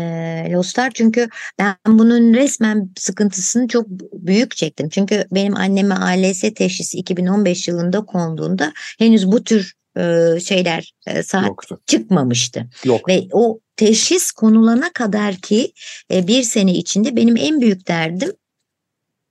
Lostar. 0.52 0.90
Çünkü 0.90 1.28
ben 1.58 1.76
bunun 1.86 2.34
resmen 2.34 2.90
sıkıntısını 2.96 3.68
çok 3.68 3.88
büyük 4.12 4.56
çektim. 4.56 4.88
Çünkü 4.88 5.24
benim 5.30 5.56
anneme 5.56 5.94
ALS 5.94 6.40
teşhisi 6.40 6.98
2015 6.98 7.68
yılında 7.68 8.04
konduğunda 8.04 8.72
henüz 8.98 9.32
bu 9.32 9.44
tür 9.44 9.74
e, 9.96 10.40
şeyler 10.40 10.94
e, 11.06 11.22
saat 11.22 11.46
Yoktu. 11.46 11.80
çıkmamıştı. 11.86 12.66
Yok. 12.84 13.08
Ve 13.08 13.28
o 13.32 13.58
teşhis 13.76 14.32
konulana 14.32 14.92
kadar 14.92 15.34
ki 15.34 15.72
e, 16.12 16.26
bir 16.26 16.42
sene 16.42 16.74
içinde 16.74 17.16
benim 17.16 17.36
en 17.36 17.60
büyük 17.60 17.88
derdim 17.88 18.32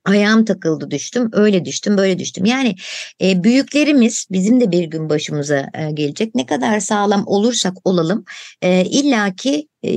ayağım 0.06 0.46
takıldı 0.46 0.92
düştüm 0.92 1.30
öyle 1.34 1.66
düştüm 1.66 1.98
böyle 1.98 2.20
düştüm. 2.20 2.46
Yani 2.46 2.76
e, 3.22 3.44
büyüklerimiz 3.44 4.28
bizim 4.32 4.62
de 4.62 4.72
bir 4.72 4.84
gün 4.84 5.10
başımıza 5.10 5.70
e, 5.74 5.92
gelecek 5.92 6.36
ne 6.36 6.46
kadar 6.46 6.80
sağlam 6.80 7.24
olursak 7.28 7.74
olalım 7.84 8.26
e, 8.62 8.86
illaki 8.86 9.68
e, 9.84 9.90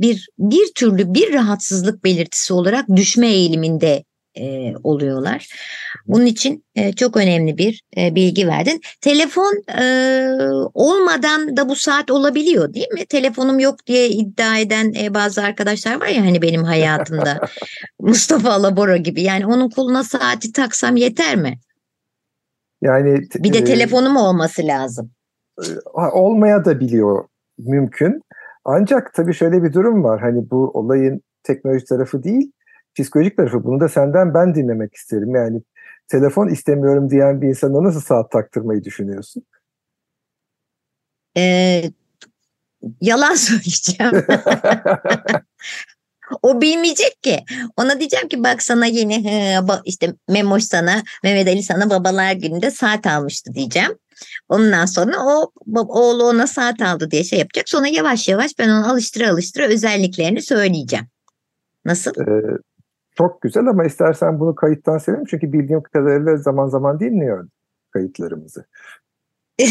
bir 0.00 0.28
bir 0.38 0.72
türlü 0.74 1.14
bir 1.14 1.32
rahatsızlık 1.32 2.04
belirtisi 2.04 2.52
olarak 2.52 2.86
düşme 2.96 3.28
eğiliminde 3.28 4.04
e, 4.38 4.74
oluyorlar. 4.82 5.48
Bunun 6.06 6.26
için 6.26 6.64
e, 6.74 6.92
çok 6.92 7.16
önemli 7.16 7.58
bir 7.58 7.82
e, 7.96 8.14
bilgi 8.14 8.46
verdin. 8.46 8.80
Telefon 9.00 9.62
e, 9.80 9.84
olmadan 10.74 11.56
da 11.56 11.68
bu 11.68 11.76
saat 11.76 12.10
olabiliyor 12.10 12.74
değil 12.74 12.88
mi? 12.94 13.06
Telefonum 13.06 13.58
yok 13.58 13.86
diye 13.86 14.08
iddia 14.08 14.58
eden 14.58 14.92
e, 15.02 15.14
bazı 15.14 15.42
arkadaşlar 15.42 16.00
var 16.00 16.06
ya 16.06 16.24
hani 16.24 16.42
benim 16.42 16.64
hayatımda. 16.64 17.40
Mustafa 18.00 18.50
Alabora 18.50 18.96
gibi. 18.96 19.22
Yani 19.22 19.46
onun 19.46 19.70
koluna 19.70 20.04
saati 20.04 20.52
taksam 20.52 20.96
yeter 20.96 21.36
mi? 21.36 21.58
Yani 22.82 23.20
Bir 23.36 23.52
de 23.52 23.58
e, 23.58 23.64
telefonum 23.64 24.16
olması 24.16 24.66
lazım. 24.66 25.10
ha, 25.94 26.10
olmaya 26.12 26.64
da 26.64 26.80
biliyor 26.80 27.24
mümkün. 27.58 28.22
Ancak 28.64 29.14
tabii 29.14 29.34
şöyle 29.34 29.62
bir 29.62 29.72
durum 29.72 30.04
var. 30.04 30.20
Hani 30.20 30.50
bu 30.50 30.70
olayın 30.74 31.22
teknoloji 31.42 31.84
tarafı 31.84 32.22
değil, 32.22 32.52
psikolojik 32.94 33.36
tarafı. 33.36 33.64
Bunu 33.64 33.80
da 33.80 33.88
senden 33.88 34.34
ben 34.34 34.54
dinlemek 34.54 34.94
isterim. 34.94 35.34
Yani 35.34 35.62
telefon 36.08 36.48
istemiyorum 36.48 37.10
diyen 37.10 37.42
bir 37.42 37.48
insana 37.48 37.84
nasıl 37.84 38.00
saat 38.00 38.30
taktırmayı 38.30 38.84
düşünüyorsun? 38.84 39.42
Ee, 41.36 41.82
yalan 43.00 43.34
söyleyeceğim. 43.34 44.12
o 46.42 46.60
bilmeyecek 46.60 47.22
ki. 47.22 47.44
Ona 47.76 48.00
diyeceğim 48.00 48.28
ki 48.28 48.44
bak 48.44 48.62
sana 48.62 48.86
yeni 48.86 49.24
işte 49.84 50.14
Memoş 50.28 50.64
sana 50.64 51.02
Mehmet 51.24 51.48
Ali 51.48 51.62
sana 51.62 51.90
babalar 51.90 52.32
gününde 52.32 52.70
saat 52.70 53.06
almıştı 53.06 53.54
diyeceğim. 53.54 53.98
Ondan 54.48 54.86
sonra 54.86 55.16
o 55.18 55.52
oğlu 55.74 56.24
ona 56.24 56.46
saat 56.46 56.82
aldı 56.82 57.10
diye 57.10 57.24
şey 57.24 57.38
yapacak. 57.38 57.68
Sonra 57.68 57.86
yavaş 57.88 58.28
yavaş 58.28 58.58
ben 58.58 58.68
onu 58.68 58.90
alıştıra 58.90 59.30
alıştıra 59.30 59.66
özelliklerini 59.66 60.42
söyleyeceğim. 60.42 61.06
Nasıl? 61.84 62.10
Ee, 62.10 62.58
çok 63.20 63.42
güzel 63.42 63.66
ama 63.66 63.84
istersen 63.84 64.40
bunu 64.40 64.54
kayıttan 64.54 64.98
silelim. 64.98 65.24
Çünkü 65.30 65.52
bildiğim 65.52 65.82
kadarıyla 65.82 66.36
zaman 66.36 66.68
zaman 66.68 67.00
dinliyor 67.00 67.48
kayıtlarımızı. 67.90 68.64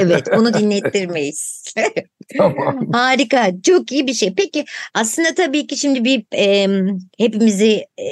evet 0.00 0.28
onu 0.32 0.54
dinlettirmeyiz. 0.54 1.74
Tamam. 2.38 2.92
Harika, 2.92 3.50
çok 3.62 3.92
iyi 3.92 4.06
bir 4.06 4.14
şey. 4.14 4.34
Peki 4.34 4.64
aslında 4.94 5.34
tabii 5.34 5.66
ki 5.66 5.76
şimdi 5.76 6.04
bir 6.04 6.24
e, 6.34 6.68
hepimizi 7.18 7.86
e, 7.98 8.06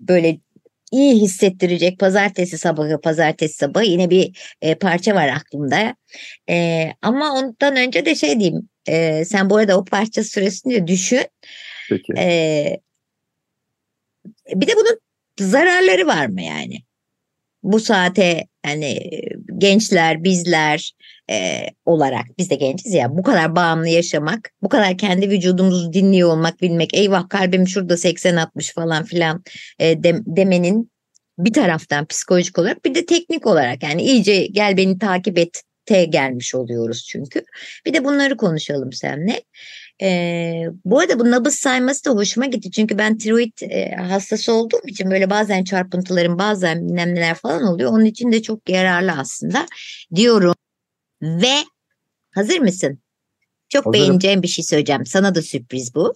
böyle 0.00 0.38
iyi 0.92 1.20
hissettirecek 1.20 1.98
pazartesi 1.98 2.58
sabahı, 2.58 3.00
pazartesi 3.00 3.54
sabahı 3.54 3.84
yine 3.84 4.10
bir 4.10 4.56
e, 4.62 4.74
parça 4.74 5.14
var 5.14 5.28
aklımda. 5.28 5.96
E, 6.50 6.88
ama 7.02 7.32
ondan 7.32 7.76
önce 7.76 8.06
de 8.06 8.14
şey 8.14 8.40
diyeyim, 8.40 8.68
e, 8.88 9.24
sen 9.24 9.50
bu 9.50 9.56
arada 9.56 9.78
o 9.78 9.84
parça 9.84 10.24
süresince 10.24 10.86
düşün. 10.86 11.24
Peki. 11.88 12.12
E, 12.18 12.76
bir 14.54 14.66
de 14.66 14.72
bunun 14.76 14.98
zararları 15.40 16.06
var 16.06 16.26
mı 16.26 16.42
yani? 16.42 16.82
Bu 17.62 17.80
saate 17.80 18.44
hani 18.64 18.98
gençler, 19.58 20.24
bizler 20.24 20.92
e, 21.30 21.66
olarak 21.84 22.24
biz 22.38 22.50
de 22.50 22.54
genciz 22.54 22.94
ya 22.94 23.16
bu 23.16 23.22
kadar 23.22 23.56
bağımlı 23.56 23.88
yaşamak, 23.88 24.50
bu 24.62 24.68
kadar 24.68 24.98
kendi 24.98 25.30
vücudumuzu 25.30 25.92
dinliyor 25.92 26.32
olmak, 26.32 26.62
bilmek, 26.62 26.94
eyvah 26.94 27.28
kalbim 27.28 27.68
şurada 27.68 27.94
80-60 27.94 28.74
falan 28.74 29.04
filan 29.04 29.44
e, 29.78 30.02
dem- 30.02 30.24
demenin 30.26 30.92
Bir 31.38 31.52
taraftan 31.52 32.06
psikolojik 32.06 32.58
olarak 32.58 32.84
bir 32.84 32.94
de 32.94 33.06
teknik 33.06 33.46
olarak 33.46 33.82
yani 33.82 34.02
iyice 34.02 34.46
gel 34.46 34.76
beni 34.76 34.98
takip 34.98 35.38
et 35.38 35.62
te 35.86 36.04
gelmiş 36.04 36.54
oluyoruz 36.54 37.06
çünkü. 37.08 37.44
Bir 37.86 37.94
de 37.94 38.04
bunları 38.04 38.36
konuşalım 38.36 38.92
seninle. 38.92 39.42
Ee, 40.02 40.64
bu 40.84 40.98
arada 40.98 41.18
bu 41.18 41.30
nabız 41.30 41.54
sayması 41.54 42.04
da 42.04 42.10
hoşuma 42.10 42.46
gitti. 42.46 42.70
Çünkü 42.70 42.98
ben 42.98 43.18
tiroid 43.18 43.52
e, 43.60 43.94
hastası 43.96 44.52
olduğum 44.52 44.86
için 44.86 45.10
böyle 45.10 45.30
bazen 45.30 45.64
çarpıntılarım 45.64 46.38
bazen 46.38 46.88
bilmem 46.88 47.14
neler 47.14 47.34
falan 47.34 47.62
oluyor. 47.62 47.90
Onun 47.90 48.04
için 48.04 48.32
de 48.32 48.42
çok 48.42 48.68
yararlı 48.68 49.12
aslında 49.12 49.66
diyorum. 50.14 50.54
Ve 51.22 51.54
hazır 52.34 52.58
mısın? 52.58 52.98
Çok 53.68 53.86
Hazırım. 53.86 54.04
beğeneceğim 54.08 54.42
bir 54.42 54.48
şey 54.48 54.64
söyleyeceğim. 54.64 55.06
Sana 55.06 55.34
da 55.34 55.42
sürpriz 55.42 55.94
bu. 55.94 56.14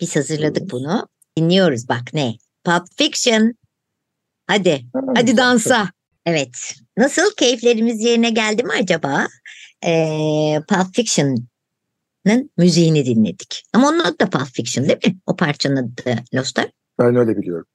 Biz 0.00 0.16
hazırladık 0.16 0.70
bunu. 0.70 1.08
Dinliyoruz 1.38 1.88
bak 1.88 2.14
ne? 2.14 2.34
Pulp 2.64 2.86
Fiction. 2.96 3.54
Hadi, 4.46 4.86
Ha, 4.92 5.00
hadi 5.16 5.36
dansa. 5.36 5.90
Evet. 6.26 6.74
Nasıl? 6.96 7.34
Keyiflerimiz 7.36 8.00
yerine 8.04 8.30
geldi 8.30 8.64
mi 8.64 8.72
acaba? 8.82 9.26
Ee, 9.86 10.60
Pulp 10.68 10.94
Fiction'ın 12.24 12.50
müziğini 12.56 13.06
dinledik. 13.06 13.62
Ama 13.72 13.88
onun 13.88 13.98
adı 13.98 14.18
da 14.18 14.30
Pulp 14.30 14.48
Fiction 14.54 14.88
değil 14.88 14.98
mi? 15.06 15.16
O 15.26 15.36
parçanın 15.36 15.76
adı 15.76 16.04
da 16.06 16.38
Lost'lar. 16.38 16.70
Ben 16.98 17.16
öyle 17.16 17.36
biliyorum. 17.36 17.66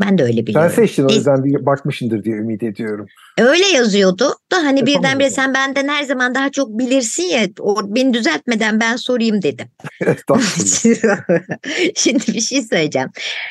Ben 0.00 0.18
de 0.18 0.22
öyle 0.22 0.36
Sen 0.36 0.46
biliyorum. 0.46 0.72
seçtin 0.76 1.04
o 1.04 1.12
yüzden 1.12 1.44
bir 1.44 1.66
bakmışındır 1.66 2.24
diye 2.24 2.36
ümit 2.36 2.62
ediyorum. 2.62 3.06
Öyle 3.38 3.66
yazıyordu 3.66 4.34
da 4.52 4.56
hani 4.56 4.80
E, 4.80 4.86
birdenbire 4.86 5.30
sen 5.30 5.54
benden 5.54 5.88
her 5.88 6.02
zaman 6.02 6.34
daha 6.34 6.50
çok 6.50 6.78
bilirsin 6.78 7.22
ya 7.22 7.48
o, 7.60 7.94
beni 7.94 8.14
düzeltmeden 8.14 8.80
ben 8.80 8.96
sorayım 8.96 9.42
dedim. 9.42 9.66
Şimdi 11.94 12.26
bir 12.26 12.40
şey 12.40 12.62
söyleyeceğim. 12.62 13.08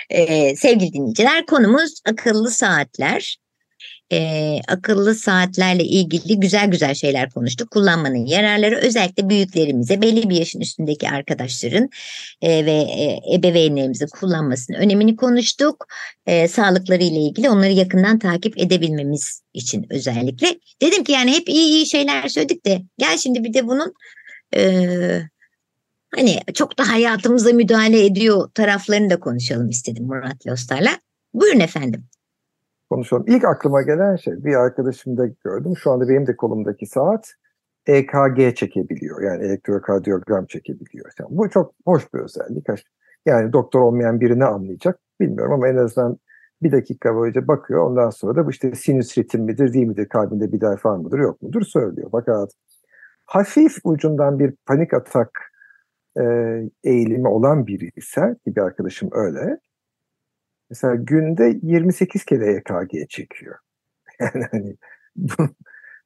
Ee, 0.09 0.55
sevgili 0.55 0.93
dinleyiciler 0.93 1.45
konumuz 1.45 2.01
akıllı 2.05 2.51
saatler. 2.51 3.37
Ee, 4.11 4.59
akıllı 4.67 5.15
saatlerle 5.15 5.83
ilgili 5.83 6.39
güzel 6.39 6.71
güzel 6.71 6.93
şeyler 6.93 7.29
konuştuk. 7.29 7.71
Kullanmanın 7.71 8.25
yararları 8.25 8.75
özellikle 8.75 9.29
büyüklerimize 9.29 10.01
belli 10.01 10.29
bir 10.29 10.35
yaşın 10.35 10.59
üstündeki 10.59 11.09
arkadaşların 11.09 11.89
e, 12.41 12.65
ve 12.65 12.71
e, 12.71 13.35
ebeveynlerimizin 13.35 14.07
kullanmasının 14.07 14.77
önemini 14.77 15.15
konuştuk. 15.15 15.87
E, 16.25 16.47
sağlıkları 16.47 17.03
ile 17.03 17.19
ilgili 17.19 17.49
onları 17.49 17.71
yakından 17.71 18.19
takip 18.19 18.57
edebilmemiz 18.57 19.41
için 19.53 19.85
özellikle. 19.89 20.59
Dedim 20.81 21.03
ki 21.03 21.11
yani 21.11 21.31
hep 21.31 21.49
iyi 21.49 21.67
iyi 21.67 21.85
şeyler 21.85 22.27
söyledik 22.27 22.65
de 22.65 22.81
gel 22.97 23.17
şimdi 23.17 23.43
bir 23.43 23.53
de 23.53 23.67
bunun 23.67 23.93
e, 24.55 24.61
hani 26.15 26.39
çok 26.53 26.77
da 26.77 26.91
hayatımıza 26.91 27.53
müdahale 27.53 28.05
ediyor 28.05 28.49
taraflarını 28.53 29.09
da 29.09 29.19
konuşalım 29.19 29.69
istedim 29.69 30.05
Murat 30.05 30.47
Lostar'la. 30.47 30.99
Buyurun 31.33 31.59
efendim. 31.59 32.09
Konuşalım. 32.89 33.25
İlk 33.27 33.45
aklıma 33.45 33.81
gelen 33.81 34.15
şey 34.15 34.43
bir 34.45 34.55
arkadaşımda 34.55 35.27
gördüm. 35.43 35.73
Şu 35.77 35.91
anda 35.91 36.09
benim 36.09 36.27
de 36.27 36.35
kolumdaki 36.35 36.85
saat 36.85 37.33
EKG 37.87 38.55
çekebiliyor. 38.55 39.21
Yani 39.21 39.45
elektrokardiyogram 39.45 40.45
çekebiliyor. 40.45 41.11
Yani 41.19 41.29
bu 41.31 41.49
çok 41.49 41.73
hoş 41.85 42.13
bir 42.13 42.19
özellik. 42.19 42.67
Yani 43.25 43.53
doktor 43.53 43.81
olmayan 43.81 44.21
biri 44.21 44.39
ne 44.39 44.45
anlayacak 44.45 44.99
bilmiyorum 45.21 45.53
ama 45.53 45.67
en 45.67 45.75
azından 45.75 46.17
bir 46.61 46.71
dakika 46.71 47.15
boyunca 47.15 47.47
bakıyor. 47.47 47.83
Ondan 47.83 48.09
sonra 48.09 48.35
da 48.35 48.45
bu 48.45 48.51
işte 48.51 48.75
sinüs 48.75 49.17
ritim 49.17 49.41
midir 49.41 49.73
değil 49.73 49.87
midir, 49.87 50.09
kalbinde 50.09 50.51
bir 50.51 50.61
defa 50.61 50.97
mıdır 50.97 51.19
yok 51.19 51.41
mudur 51.41 51.61
söylüyor. 51.61 52.09
Fakat 52.11 52.51
hafif 53.25 53.77
ucundan 53.83 54.39
bir 54.39 54.53
panik 54.65 54.93
atak 54.93 55.51
e, 56.19 56.23
eğilimi 56.83 57.27
olan 57.27 57.67
biri 57.67 57.91
ise 57.95 58.35
bir 58.47 58.61
arkadaşım 58.61 59.09
öyle. 59.11 59.59
Mesela 60.69 60.95
günde 60.95 61.59
28 61.63 62.25
kere 62.25 62.53
EKG 62.53 63.09
çekiyor. 63.09 63.55
Yani 64.19 64.45
hani 64.51 64.75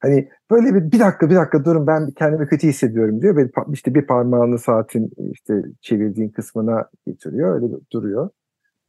hani 0.00 0.28
böyle 0.50 0.74
bir 0.74 0.92
bir 0.92 0.98
dakika 1.00 1.30
bir 1.30 1.34
dakika 1.34 1.64
durun 1.64 1.86
ben 1.86 2.10
kendimi 2.10 2.48
kötü 2.48 2.68
hissediyorum 2.68 3.22
diyor. 3.22 3.36
Ve 3.36 3.50
işte 3.72 3.94
bir 3.94 4.06
parmağını 4.06 4.58
saatin 4.58 5.10
işte 5.32 5.54
çevirdiğin 5.80 6.28
kısmına 6.28 6.88
getiriyor. 7.06 7.54
Öyle 7.54 7.74
duruyor. 7.92 8.30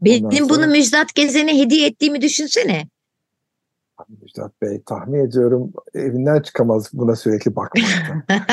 Benim 0.02 0.26
Ondan 0.26 0.40
bunu 0.50 0.54
sonra- 0.56 0.68
Müjdat 0.68 1.16
Gezen'e 1.16 1.60
hediye 1.60 1.88
ettiğimi 1.88 2.22
düşünsene. 2.22 2.84
Müjdat 4.22 4.62
Bey 4.62 4.82
tahmin 4.86 5.20
ediyorum 5.28 5.74
evinden 5.94 6.42
çıkamaz 6.42 6.90
buna 6.94 7.16
sürekli 7.16 7.56
bakmaktan. 7.56 8.24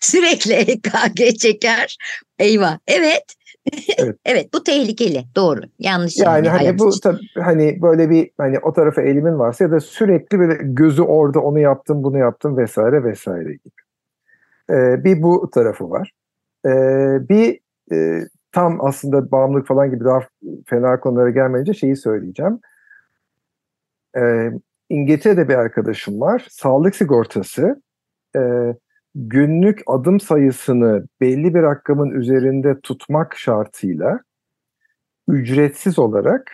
Sürekli 0.00 0.52
EKG 0.52 1.38
çeker. 1.38 1.96
Eyvah. 2.38 2.78
Evet. 2.86 3.24
Evet. 3.98 4.16
evet 4.24 4.54
bu 4.54 4.64
tehlikeli. 4.64 5.24
Doğru. 5.36 5.60
Yanlış. 5.78 6.16
Yani 6.18 6.48
hani 6.48 6.48
hayat 6.48 6.78
bu 6.78 6.88
için. 6.88 7.00
tabii 7.00 7.26
hani 7.34 7.82
böyle 7.82 8.10
bir 8.10 8.30
hani 8.38 8.58
o 8.58 8.72
tarafa 8.72 9.02
eğilimin 9.02 9.38
varsa 9.38 9.64
ya 9.64 9.70
da 9.70 9.80
sürekli 9.80 10.38
böyle 10.38 10.58
gözü 10.62 11.02
orada 11.02 11.40
onu 11.40 11.58
yaptım 11.58 12.02
bunu 12.02 12.18
yaptım 12.18 12.56
vesaire 12.56 13.04
vesaire 13.04 13.52
gibi. 13.52 13.74
Ee, 14.70 15.04
bir 15.04 15.22
bu 15.22 15.50
tarafı 15.50 15.90
var. 15.90 16.12
Ee, 16.66 17.28
bir 17.28 17.60
e, 17.92 18.20
tam 18.52 18.84
aslında 18.84 19.30
bağımlılık 19.30 19.66
falan 19.66 19.90
gibi 19.90 20.04
daha 20.04 20.20
fena 20.66 21.00
konulara 21.00 21.30
gelmeyince 21.30 21.74
şeyi 21.74 21.96
söyleyeceğim. 21.96 22.60
Ee, 24.16 24.50
İngiltere'de 24.88 25.48
bir 25.48 25.54
arkadaşım 25.54 26.20
var. 26.20 26.46
Sağlık 26.50 26.96
sigortası 26.96 27.82
e, 28.36 28.40
günlük 29.18 29.82
adım 29.86 30.20
sayısını 30.20 31.06
belli 31.20 31.54
bir 31.54 31.62
rakamın 31.62 32.10
üzerinde 32.10 32.80
tutmak 32.80 33.36
şartıyla 33.36 34.20
ücretsiz 35.28 35.98
olarak 35.98 36.52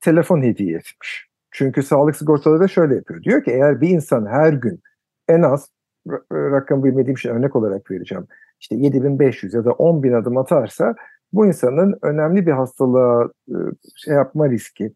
telefon 0.00 0.42
hediye 0.42 0.76
etmiş. 0.76 1.28
Çünkü 1.50 1.82
sağlık 1.82 2.16
sigortaları 2.16 2.60
da 2.60 2.68
şöyle 2.68 2.94
yapıyor. 2.94 3.22
Diyor 3.22 3.44
ki 3.44 3.50
eğer 3.50 3.80
bir 3.80 3.88
insan 3.88 4.26
her 4.26 4.52
gün 4.52 4.80
en 5.28 5.42
az 5.42 5.68
ra- 6.06 6.52
rakam 6.52 6.84
bilmediğim 6.84 7.16
için 7.16 7.30
örnek 7.30 7.56
olarak 7.56 7.90
vereceğim. 7.90 8.26
İşte 8.60 8.76
7500 8.76 9.54
ya 9.54 9.64
da 9.64 9.70
10.000 9.70 10.16
adım 10.16 10.36
atarsa 10.36 10.94
bu 11.32 11.46
insanın 11.46 11.98
önemli 12.02 12.46
bir 12.46 12.52
hastalığa 12.52 13.30
e, 13.48 13.56
şey 13.96 14.14
yapma 14.14 14.50
riski, 14.50 14.92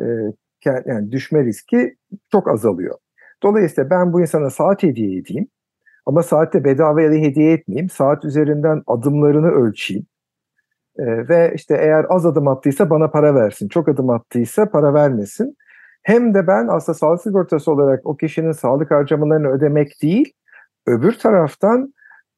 e, 0.00 0.04
yani 0.64 1.12
düşme 1.12 1.44
riski 1.44 1.96
çok 2.32 2.48
azalıyor. 2.48 2.94
Dolayısıyla 3.42 3.90
ben 3.90 4.12
bu 4.12 4.20
insana 4.20 4.50
saat 4.50 4.82
hediye 4.82 5.18
edeyim 5.18 5.48
ama 6.06 6.22
saatte 6.22 6.64
bedavaya 6.64 7.10
da 7.10 7.14
hediye 7.14 7.52
etmeyeyim. 7.52 7.90
Saat 7.90 8.24
üzerinden 8.24 8.82
adımlarını 8.86 9.50
ölçeyim. 9.50 10.06
Ee, 10.98 11.28
ve 11.28 11.52
işte 11.54 11.76
eğer 11.80 12.06
az 12.08 12.26
adım 12.26 12.48
attıysa 12.48 12.90
bana 12.90 13.10
para 13.10 13.34
versin. 13.34 13.68
Çok 13.68 13.88
adım 13.88 14.10
attıysa 14.10 14.70
para 14.70 14.94
vermesin. 14.94 15.56
Hem 16.02 16.34
de 16.34 16.46
ben 16.46 16.68
aslında 16.68 16.98
sağlık 16.98 17.22
sigortası 17.22 17.72
olarak 17.72 18.06
o 18.06 18.16
kişinin 18.16 18.52
sağlık 18.52 18.90
harcamalarını 18.90 19.48
ödemek 19.48 20.02
değil, 20.02 20.32
öbür 20.86 21.12
taraftan 21.12 21.94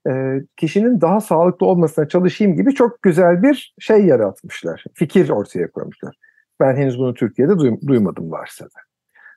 e, 0.09 0.40
kişinin 0.57 1.00
daha 1.00 1.20
sağlıklı 1.20 1.66
olmasına 1.66 2.09
çalışayım 2.09 2.57
gibi 2.57 2.74
çok 2.74 3.02
güzel 3.02 3.42
bir 3.42 3.74
şey 3.78 4.07
yaratmışlar. 4.07 4.85
Fikir 4.94 5.31
ortaya 5.31 5.70
koymuşlar. 5.70 6.16
Ben 6.61 6.76
henüz 6.76 6.98
bunu 6.98 7.14
Türkiye'de 7.14 7.52
duym- 7.52 7.87
duymadım 7.87 8.31
varsa 8.31 8.64
da. 8.64 8.81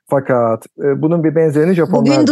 Fakat 0.09 0.65
e, 0.83 1.01
bunun 1.01 1.23
bir 1.23 1.35
benzerini 1.35 1.73
Japonlar 1.73 2.01
Bugün 2.01 2.11
yapıyor. 2.11 2.27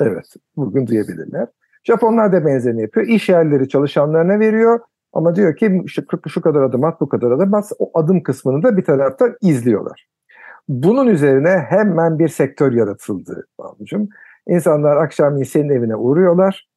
Evet, 0.00 0.34
bugün 0.56 0.86
duyabilirler. 0.86 1.48
Japonlar 1.84 2.32
da 2.32 2.46
benzerini 2.46 2.82
yapıyor. 2.82 3.06
İş 3.06 3.28
yerleri 3.28 3.68
çalışanlarına 3.68 4.40
veriyor 4.40 4.80
ama 5.12 5.36
diyor 5.36 5.56
ki 5.56 5.82
şu, 5.86 6.02
şu 6.28 6.40
kadar 6.40 6.62
adım 6.62 6.84
at, 6.84 7.00
bu 7.00 7.08
kadar 7.08 7.30
adım 7.30 7.54
at. 7.54 7.72
O 7.78 7.90
adım 7.94 8.22
kısmını 8.22 8.62
da 8.62 8.76
bir 8.76 8.84
taraftan 8.84 9.36
izliyorlar. 9.40 10.08
Bunun 10.68 11.06
üzerine 11.06 11.66
hemen 11.68 12.18
bir 12.18 12.28
sektör 12.28 12.72
yaratıldı 12.72 13.46
Banucuğum. 13.58 14.08
İnsanlar 14.48 14.96
akşamleyin 14.96 15.44
senin 15.44 15.68
evine 15.68 15.96
uğruyorlar. 15.96 16.68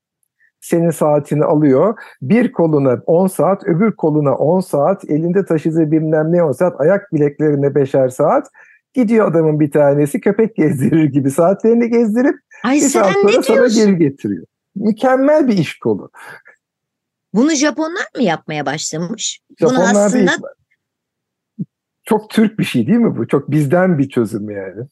Senin 0.61 0.89
saatini 0.89 1.43
alıyor. 1.43 1.95
Bir 2.21 2.51
koluna 2.51 3.01
10 3.05 3.27
saat, 3.27 3.67
öbür 3.67 3.95
koluna 3.95 4.35
10 4.35 4.59
saat, 4.59 5.05
elinde 5.09 5.45
taşıdığı 5.45 5.91
bilmem 5.91 6.31
ne 6.31 6.43
10 6.43 6.51
saat, 6.51 6.81
ayak 6.81 7.13
bileklerine 7.13 7.65
5'er 7.67 8.09
saat. 8.09 8.47
Gidiyor 8.93 9.27
adamın 9.27 9.59
bir 9.59 9.71
tanesi 9.71 10.21
köpek 10.21 10.55
gezdirir 10.55 11.03
gibi 11.03 11.31
saatlerini 11.31 11.89
gezdirip 11.89 12.35
Ay 12.63 12.75
bir 12.75 12.81
sen 12.81 13.03
ne 13.03 13.31
sana 13.31 13.43
diyorsun? 13.53 13.85
geri 13.85 13.97
getiriyor. 13.97 14.45
Mükemmel 14.75 15.47
bir 15.47 15.57
iş 15.57 15.79
kolu. 15.79 16.11
Bunu 17.33 17.55
Japonlar 17.55 18.07
mı 18.15 18.23
yapmaya 18.23 18.65
başlamış? 18.65 19.39
Bunu 19.61 19.69
Japonlar 19.69 20.05
aslında 20.05 20.27
değil. 20.27 20.29
Çok 22.03 22.29
Türk 22.29 22.59
bir 22.59 22.63
şey 22.63 22.87
değil 22.87 22.99
mi 22.99 23.17
bu? 23.17 23.27
Çok 23.27 23.51
bizden 23.51 23.97
bir 23.97 24.09
çözüm 24.09 24.49
yani. 24.49 24.87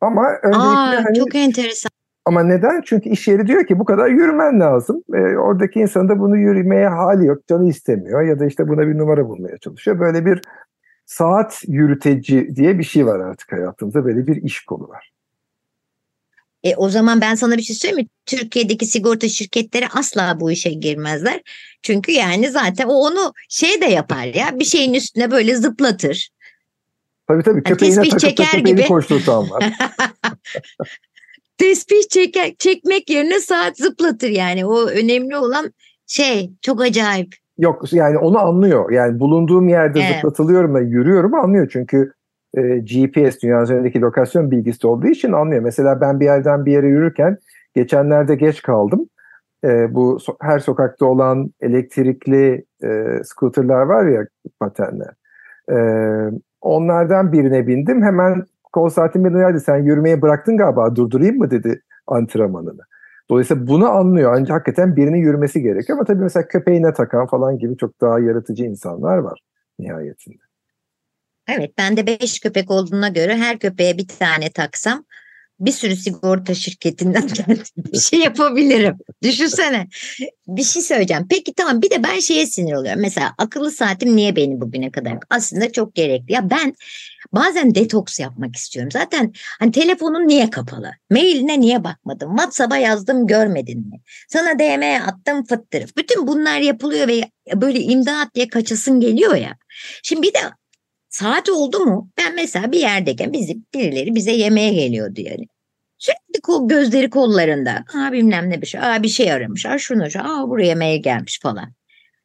Ama 0.00 0.28
öncelikle 0.42 0.68
Aa, 0.68 1.04
hani 1.04 1.18
çok 1.18 1.34
enteresan. 1.34 1.90
ama 2.24 2.42
neden? 2.42 2.82
Çünkü 2.86 3.08
iş 3.08 3.28
yeri 3.28 3.46
diyor 3.46 3.66
ki 3.66 3.78
bu 3.78 3.84
kadar 3.84 4.08
yürümen 4.08 4.60
lazım. 4.60 5.02
E, 5.14 5.18
oradaki 5.18 5.80
insan 5.80 6.08
da 6.08 6.18
bunu 6.18 6.36
yürümeye 6.36 6.88
hali 6.88 7.26
yok, 7.26 7.46
canı 7.48 7.68
istemiyor 7.68 8.22
ya 8.22 8.38
da 8.38 8.46
işte 8.46 8.68
buna 8.68 8.88
bir 8.88 8.98
numara 8.98 9.28
bulmaya 9.28 9.58
çalışıyor. 9.58 10.00
Böyle 10.00 10.26
bir 10.26 10.40
saat 11.06 11.62
yürüteci 11.66 12.56
diye 12.56 12.78
bir 12.78 12.84
şey 12.84 13.06
var 13.06 13.20
artık 13.20 13.52
hayatımızda. 13.52 14.04
Böyle 14.04 14.26
bir 14.26 14.36
iş 14.36 14.64
kolu 14.64 14.88
var. 14.88 15.12
E, 16.64 16.74
o 16.76 16.88
zaman 16.88 17.20
ben 17.20 17.34
sana 17.34 17.56
bir 17.56 17.62
şey 17.62 17.76
söyleyeyim 17.76 18.04
mi? 18.04 18.08
Türkiye'deki 18.26 18.86
sigorta 18.86 19.28
şirketleri 19.28 19.88
asla 19.88 20.40
bu 20.40 20.50
işe 20.50 20.70
girmezler. 20.70 21.40
Çünkü 21.82 22.12
yani 22.12 22.50
zaten 22.50 22.86
o 22.86 22.92
onu 22.92 23.32
şey 23.48 23.80
de 23.80 23.86
yapar 23.86 24.24
ya 24.24 24.58
bir 24.58 24.64
şeyin 24.64 24.94
üstüne 24.94 25.30
böyle 25.30 25.56
zıplatır. 25.56 26.30
Tabii 27.28 27.42
tabii 27.42 27.62
köpeğine 27.62 27.94
tespih 27.94 28.10
takıp 28.10 28.28
çeker 28.28 28.46
köpeğini 28.46 28.78
gibi. 28.78 28.88
koşturtan 28.88 29.50
var. 29.50 29.64
Tespih 31.58 32.08
çeker, 32.10 32.54
çekmek 32.58 33.10
yerine 33.10 33.40
saat 33.40 33.76
zıplatır 33.76 34.28
yani. 34.28 34.66
O 34.66 34.86
önemli 34.86 35.36
olan 35.36 35.72
şey 36.06 36.50
çok 36.62 36.82
acayip. 36.82 37.36
Yok 37.58 37.92
yani 37.92 38.18
onu 38.18 38.38
anlıyor. 38.38 38.90
Yani 38.90 39.20
bulunduğum 39.20 39.68
yerde 39.68 40.00
Evet. 40.00 40.14
zıplatılıyorum 40.14 40.74
ve 40.74 40.80
yürüyorum 40.80 41.34
anlıyor. 41.34 41.68
Çünkü 41.72 42.12
e, 42.56 42.60
GPS 42.78 43.42
dünya 43.42 43.62
üzerindeki 43.62 44.00
lokasyon 44.00 44.50
bilgisi 44.50 44.86
olduğu 44.86 45.06
için 45.06 45.32
anlıyor. 45.32 45.62
Mesela 45.62 46.00
ben 46.00 46.20
bir 46.20 46.24
yerden 46.24 46.66
bir 46.66 46.72
yere 46.72 46.86
yürürken 46.86 47.38
geçenlerde 47.74 48.34
geç 48.34 48.62
kaldım. 48.62 49.08
E, 49.64 49.94
bu 49.94 50.18
so- 50.20 50.36
her 50.40 50.58
sokakta 50.58 51.06
olan 51.06 51.50
elektrikli 51.60 52.64
e, 52.84 53.20
scooterlar 53.24 53.82
var 53.82 54.06
ya 54.06 54.26
patenler. 54.60 55.14
E, 55.72 55.76
onlardan 56.60 57.32
birine 57.32 57.66
bindim. 57.66 58.02
Hemen 58.02 58.44
kol 58.72 58.88
saatim 58.88 59.24
beni 59.24 59.36
uyardı. 59.36 59.60
Sen 59.60 59.76
yürümeye 59.76 60.22
bıraktın 60.22 60.56
galiba 60.56 60.96
durdurayım 60.96 61.38
mı 61.38 61.50
dedi 61.50 61.82
antrenmanını. 62.06 62.82
Dolayısıyla 63.30 63.66
bunu 63.66 63.90
anlıyor. 63.90 64.32
Ancak 64.36 64.56
hakikaten 64.56 64.96
birinin 64.96 65.18
yürümesi 65.18 65.62
gerekiyor. 65.62 65.98
Ama 65.98 66.04
tabii 66.04 66.22
mesela 66.22 66.48
köpeğine 66.48 66.92
takan 66.92 67.26
falan 67.26 67.58
gibi 67.58 67.76
çok 67.76 68.00
daha 68.00 68.20
yaratıcı 68.20 68.64
insanlar 68.64 69.18
var 69.18 69.40
nihayetinde. 69.78 70.49
Evet 71.58 71.70
ben 71.78 71.96
de 71.96 72.06
beş 72.06 72.40
köpek 72.40 72.70
olduğuna 72.70 73.08
göre 73.08 73.36
her 73.36 73.58
köpeğe 73.58 73.98
bir 73.98 74.08
tane 74.08 74.50
taksam 74.50 75.04
bir 75.60 75.72
sürü 75.72 75.96
sigorta 75.96 76.54
şirketinden 76.54 77.28
bir 77.76 77.98
şey 77.98 78.18
yapabilirim. 78.18 78.96
Düşünsene. 79.22 79.86
Bir 80.46 80.62
şey 80.62 80.82
söyleyeceğim. 80.82 81.26
Peki 81.30 81.54
tamam 81.54 81.82
bir 81.82 81.90
de 81.90 82.02
ben 82.02 82.20
şeye 82.20 82.46
sinir 82.46 82.72
oluyorum. 82.72 83.00
Mesela 83.00 83.34
akıllı 83.38 83.70
saatim 83.70 84.16
niye 84.16 84.36
benim 84.36 84.60
bugüne 84.60 84.90
kadar? 84.90 85.18
Aslında 85.30 85.72
çok 85.72 85.94
gerekli. 85.94 86.32
Ya 86.32 86.50
ben 86.50 86.74
bazen 87.32 87.74
detoks 87.74 88.20
yapmak 88.20 88.56
istiyorum. 88.56 88.90
Zaten 88.92 89.32
hani 89.58 89.72
telefonun 89.72 90.28
niye 90.28 90.50
kapalı? 90.50 90.90
Mailine 91.10 91.60
niye 91.60 91.84
bakmadın? 91.84 92.36
WhatsApp'a 92.36 92.76
yazdım 92.76 93.26
görmedin 93.26 93.78
mi? 93.78 94.00
Sana 94.28 94.58
DM 94.58 95.08
attım 95.08 95.44
fıttırıf. 95.44 95.96
Bütün 95.96 96.26
bunlar 96.26 96.60
yapılıyor 96.60 97.08
ve 97.08 97.30
böyle 97.54 97.80
imdat 97.80 98.34
diye 98.34 98.48
kaçasın 98.48 99.00
geliyor 99.00 99.34
ya. 99.34 99.56
Şimdi 100.02 100.22
bir 100.22 100.34
de 100.34 100.40
saat 101.20 101.48
oldu 101.48 101.78
mu? 101.80 102.10
Ben 102.18 102.34
mesela 102.34 102.72
bir 102.72 102.80
yerdeyken 102.80 103.32
bizi 103.32 103.56
birileri 103.74 104.14
bize 104.14 104.32
yemeğe 104.32 104.72
geliyordu 104.74 105.20
yani. 105.20 105.46
Sürekli 105.98 106.40
kol, 106.42 106.68
gözleri 106.68 107.10
kollarında. 107.10 107.84
Aa 107.94 108.12
bilmem 108.12 108.50
ne 108.50 108.60
bir 108.62 108.66
şey. 108.66 108.80
Aa 108.80 109.02
bir 109.02 109.08
şey 109.08 109.32
aramış. 109.32 109.66
Aa 109.66 109.78
şunu 109.78 110.10
şu. 110.10 110.20
Aa 110.20 110.48
buraya 110.48 110.66
yemeğe 110.66 110.96
gelmiş 110.96 111.40
falan. 111.42 111.72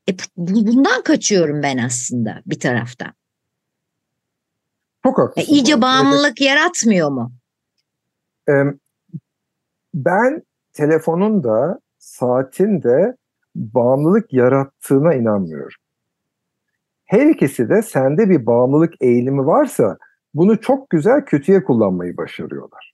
E, 0.09 0.13
bu- 0.37 0.67
bundan 0.67 1.01
kaçıyorum 1.03 1.63
ben 1.63 1.77
aslında 1.77 2.41
bir 2.45 2.59
taraftan. 2.59 3.13
Çok 5.03 5.19
E, 5.19 5.21
haklısın. 5.21 5.53
iyice 5.53 5.73
Evet. 5.73 5.81
bağımlılık 5.81 6.41
yaratmıyor 6.41 7.09
mu? 7.09 7.31
Ben 9.93 10.43
telefonun 10.73 11.43
da 11.43 11.79
saatin 11.99 12.83
de 12.83 13.15
bağımlılık 13.55 14.33
yarattığına 14.33 15.13
inanmıyorum. 15.13 15.77
Her 17.05 17.27
ikisi 17.27 17.69
de 17.69 17.81
sende 17.81 18.29
bir 18.29 18.45
bağımlılık 18.45 18.93
eğilimi 19.01 19.45
varsa 19.45 19.97
bunu 20.33 20.61
çok 20.61 20.89
güzel 20.89 21.25
kötüye 21.25 21.63
kullanmayı 21.63 22.17
başarıyorlar. 22.17 22.93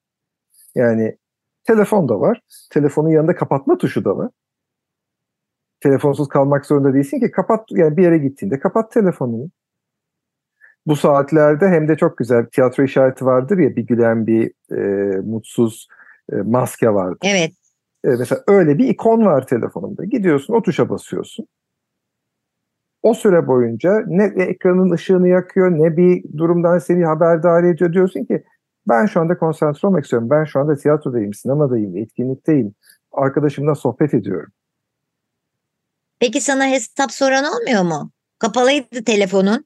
Yani 0.75 1.17
telefon 1.63 2.09
da 2.09 2.19
var. 2.19 2.41
Telefonun 2.71 3.09
yanında 3.09 3.35
kapatma 3.35 3.77
tuşu 3.77 4.05
da 4.05 4.17
var. 4.17 4.29
Telefonsuz 5.79 6.27
kalmak 6.27 6.65
zorunda 6.65 6.93
değilsin 6.93 7.19
ki 7.19 7.31
kapat 7.31 7.65
yani 7.71 7.97
bir 7.97 8.03
yere 8.03 8.17
gittiğinde 8.17 8.59
kapat 8.59 8.91
telefonunu. 8.91 9.49
Bu 10.85 10.95
saatlerde 10.95 11.67
hem 11.67 11.87
de 11.87 11.97
çok 11.97 12.17
güzel 12.17 12.45
tiyatro 12.45 12.83
işareti 12.83 13.25
vardır 13.25 13.57
ya 13.57 13.75
bir 13.75 13.87
gülen 13.87 14.27
bir 14.27 14.51
e, 14.71 14.81
mutsuz 15.17 15.87
e, 16.31 16.35
maske 16.35 16.93
vardır. 16.93 17.19
Evet. 17.23 17.51
E, 18.03 18.09
mesela 18.09 18.43
öyle 18.47 18.77
bir 18.77 18.87
ikon 18.87 19.25
var 19.25 19.47
telefonumda. 19.47 20.05
Gidiyorsun 20.05 20.53
o 20.53 20.61
tuşa 20.61 20.89
basıyorsun. 20.89 21.47
O 23.03 23.13
süre 23.13 23.47
boyunca 23.47 24.03
ne 24.07 24.23
ekranın 24.23 24.91
ışığını 24.91 25.27
yakıyor 25.27 25.71
ne 25.71 25.97
bir 25.97 26.37
durumdan 26.37 26.77
seni 26.77 27.05
haberdar 27.05 27.63
ediyor. 27.63 27.93
Diyorsun 27.93 28.25
ki 28.25 28.43
ben 28.87 29.05
şu 29.05 29.19
anda 29.19 29.37
konsantre 29.37 29.87
olmak 29.87 30.03
istiyorum. 30.03 30.29
Ben 30.29 30.43
şu 30.43 30.59
anda 30.59 30.75
tiyatrodayım, 30.75 31.33
sinemadayım, 31.33 31.97
etkinlikteyim. 31.97 32.75
Arkadaşımla 33.11 33.75
sohbet 33.75 34.13
ediyorum. 34.13 34.51
Peki 36.19 36.41
sana 36.41 36.67
hesap 36.67 37.11
soran 37.11 37.43
olmuyor 37.45 37.83
mu? 37.83 38.11
Kapalıydı 38.39 39.03
telefonun. 39.03 39.65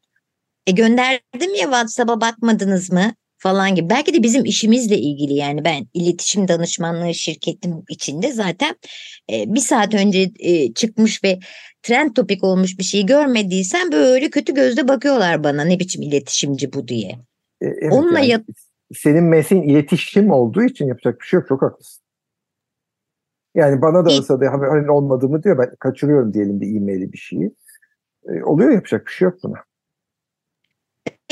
E 0.67 0.71
gönderdim 0.71 1.55
ya 1.55 1.63
WhatsApp'a 1.63 2.21
bakmadınız 2.21 2.91
mı? 2.91 3.13
Falan 3.45 3.75
gibi. 3.75 3.89
Belki 3.89 4.13
de 4.13 4.23
bizim 4.23 4.45
işimizle 4.45 4.97
ilgili 4.97 5.33
yani 5.33 5.65
ben 5.65 5.87
iletişim 5.93 6.47
danışmanlığı 6.47 7.13
şirketim 7.13 7.83
içinde 7.89 8.31
zaten 8.31 8.75
e, 9.31 9.53
bir 9.53 9.59
saat 9.59 9.93
önce 9.93 10.31
e, 10.39 10.73
çıkmış 10.73 11.23
ve 11.23 11.39
trend 11.83 12.13
topik 12.15 12.43
olmuş 12.43 12.79
bir 12.79 12.83
şeyi 12.83 13.05
görmediysen 13.05 13.91
böyle 13.91 14.29
kötü 14.29 14.53
gözle 14.53 14.87
bakıyorlar 14.87 15.43
bana 15.43 15.63
ne 15.63 15.79
biçim 15.79 16.01
iletişimci 16.01 16.73
bu 16.73 16.87
diye. 16.87 17.09
E, 17.61 17.65
evet, 17.65 17.93
Onunla 17.93 18.19
yani 18.19 18.29
yap- 18.29 18.45
senin 18.93 19.23
mesleğin 19.23 19.63
iletişim 19.63 20.31
olduğu 20.31 20.63
için 20.63 20.87
yapacak 20.87 21.19
bir 21.19 21.25
şey 21.25 21.39
yok. 21.39 21.47
Çok 21.49 21.61
haklısın. 21.61 22.03
Yani 23.55 23.81
bana 23.81 24.05
da 24.05 24.09
olsa 24.09 24.41
da 24.41 24.51
haberin 24.51 24.87
olmadığımı 24.87 25.43
diyor. 25.43 25.57
Ben 25.57 25.75
kaçırıyorum 25.79 26.33
diyelim 26.33 26.61
bir 26.61 26.75
e-maili 26.75 27.13
bir 27.13 27.17
şeyi. 27.17 27.51
E, 28.29 28.43
oluyor 28.43 28.71
yapacak 28.71 29.07
bir 29.07 29.11
şey 29.11 29.25
yok 29.25 29.39
buna. 29.43 29.57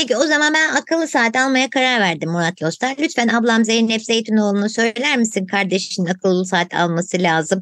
Peki 0.03 0.17
o 0.17 0.27
zaman 0.27 0.53
ben 0.53 0.75
akıllı 0.75 1.07
saat 1.07 1.35
almaya 1.35 1.69
karar 1.69 1.99
verdim 1.99 2.31
Murat 2.31 2.63
Lostar. 2.63 2.95
Lütfen 2.99 3.27
ablam 3.27 3.65
Zeynep 3.65 4.03
Zeytinoğlu'na 4.03 4.69
söyler 4.69 5.17
misin 5.17 5.45
kardeşinin 5.45 6.07
akıllı 6.07 6.45
saat 6.45 6.73
alması 6.73 7.17
lazım. 7.19 7.61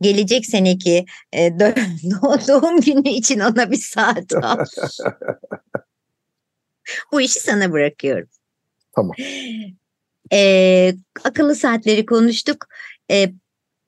Gelecek 0.00 0.46
seneki 0.46 1.06
e, 1.32 1.58
doğum 2.48 2.80
günü 2.80 3.08
için 3.08 3.40
ona 3.40 3.70
bir 3.70 3.76
saat 3.76 4.34
al. 4.34 4.58
Bu 7.12 7.20
işi 7.20 7.40
sana 7.40 7.72
bırakıyorum. 7.72 8.28
Tamam. 8.94 9.16
E, 10.32 10.94
akıllı 11.24 11.54
saatleri 11.54 12.06
konuştuk. 12.06 12.66
E, 13.10 13.32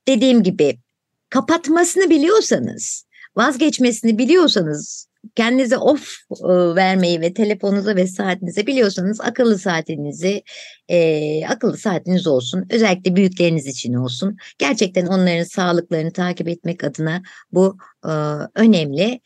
dediğim 0.09 0.43
gibi 0.43 0.79
kapatmasını 1.31 2.11
biliyorsanız, 2.11 3.05
vazgeçmesini 3.37 4.19
biliyorsanız, 4.19 5.10
kendinize 5.37 5.79
off 5.79 6.17
e, 6.31 6.49
vermeyi 6.75 7.21
ve 7.21 7.35
telefonunuza 7.35 7.97
ve 7.97 8.07
saatinize 8.07 8.67
biliyorsanız 8.67 9.21
akıllı 9.21 9.59
saatinizi, 9.59 10.43
e, 10.89 11.47
akıllı 11.47 11.77
saatiniz 11.77 12.27
olsun. 12.27 12.67
Özellikle 12.71 13.17
büyükleriniz 13.17 13.67
için 13.67 13.95
olsun. 13.95 14.37
Gerçekten 14.59 15.07
onların 15.07 15.45
sağlıklarını 15.45 16.13
takip 16.13 16.49
etmek 16.49 16.85
adına 16.85 17.23
bu 17.53 17.77
e, 18.05 18.11
önemli 18.55 19.21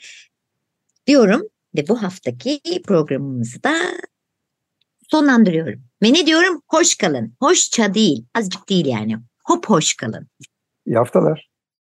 diyorum 1.06 1.42
ve 1.76 1.88
bu 1.88 2.02
haftaki 2.02 2.60
programımızı 2.86 3.62
da 3.62 3.74
sonlandırıyorum. 5.10 5.82
Ve 6.02 6.12
ne 6.12 6.26
diyorum? 6.26 6.62
Hoş 6.68 6.94
kalın. 6.94 7.36
Hoşça 7.40 7.94
değil. 7.94 8.24
Azıcık 8.34 8.68
değil 8.68 8.86
yani. 8.86 9.16
Hop 9.44 9.66
hoş 9.68 9.94
kalın. 9.96 10.28
İyi 10.86 10.96
haftalar. 10.96 11.53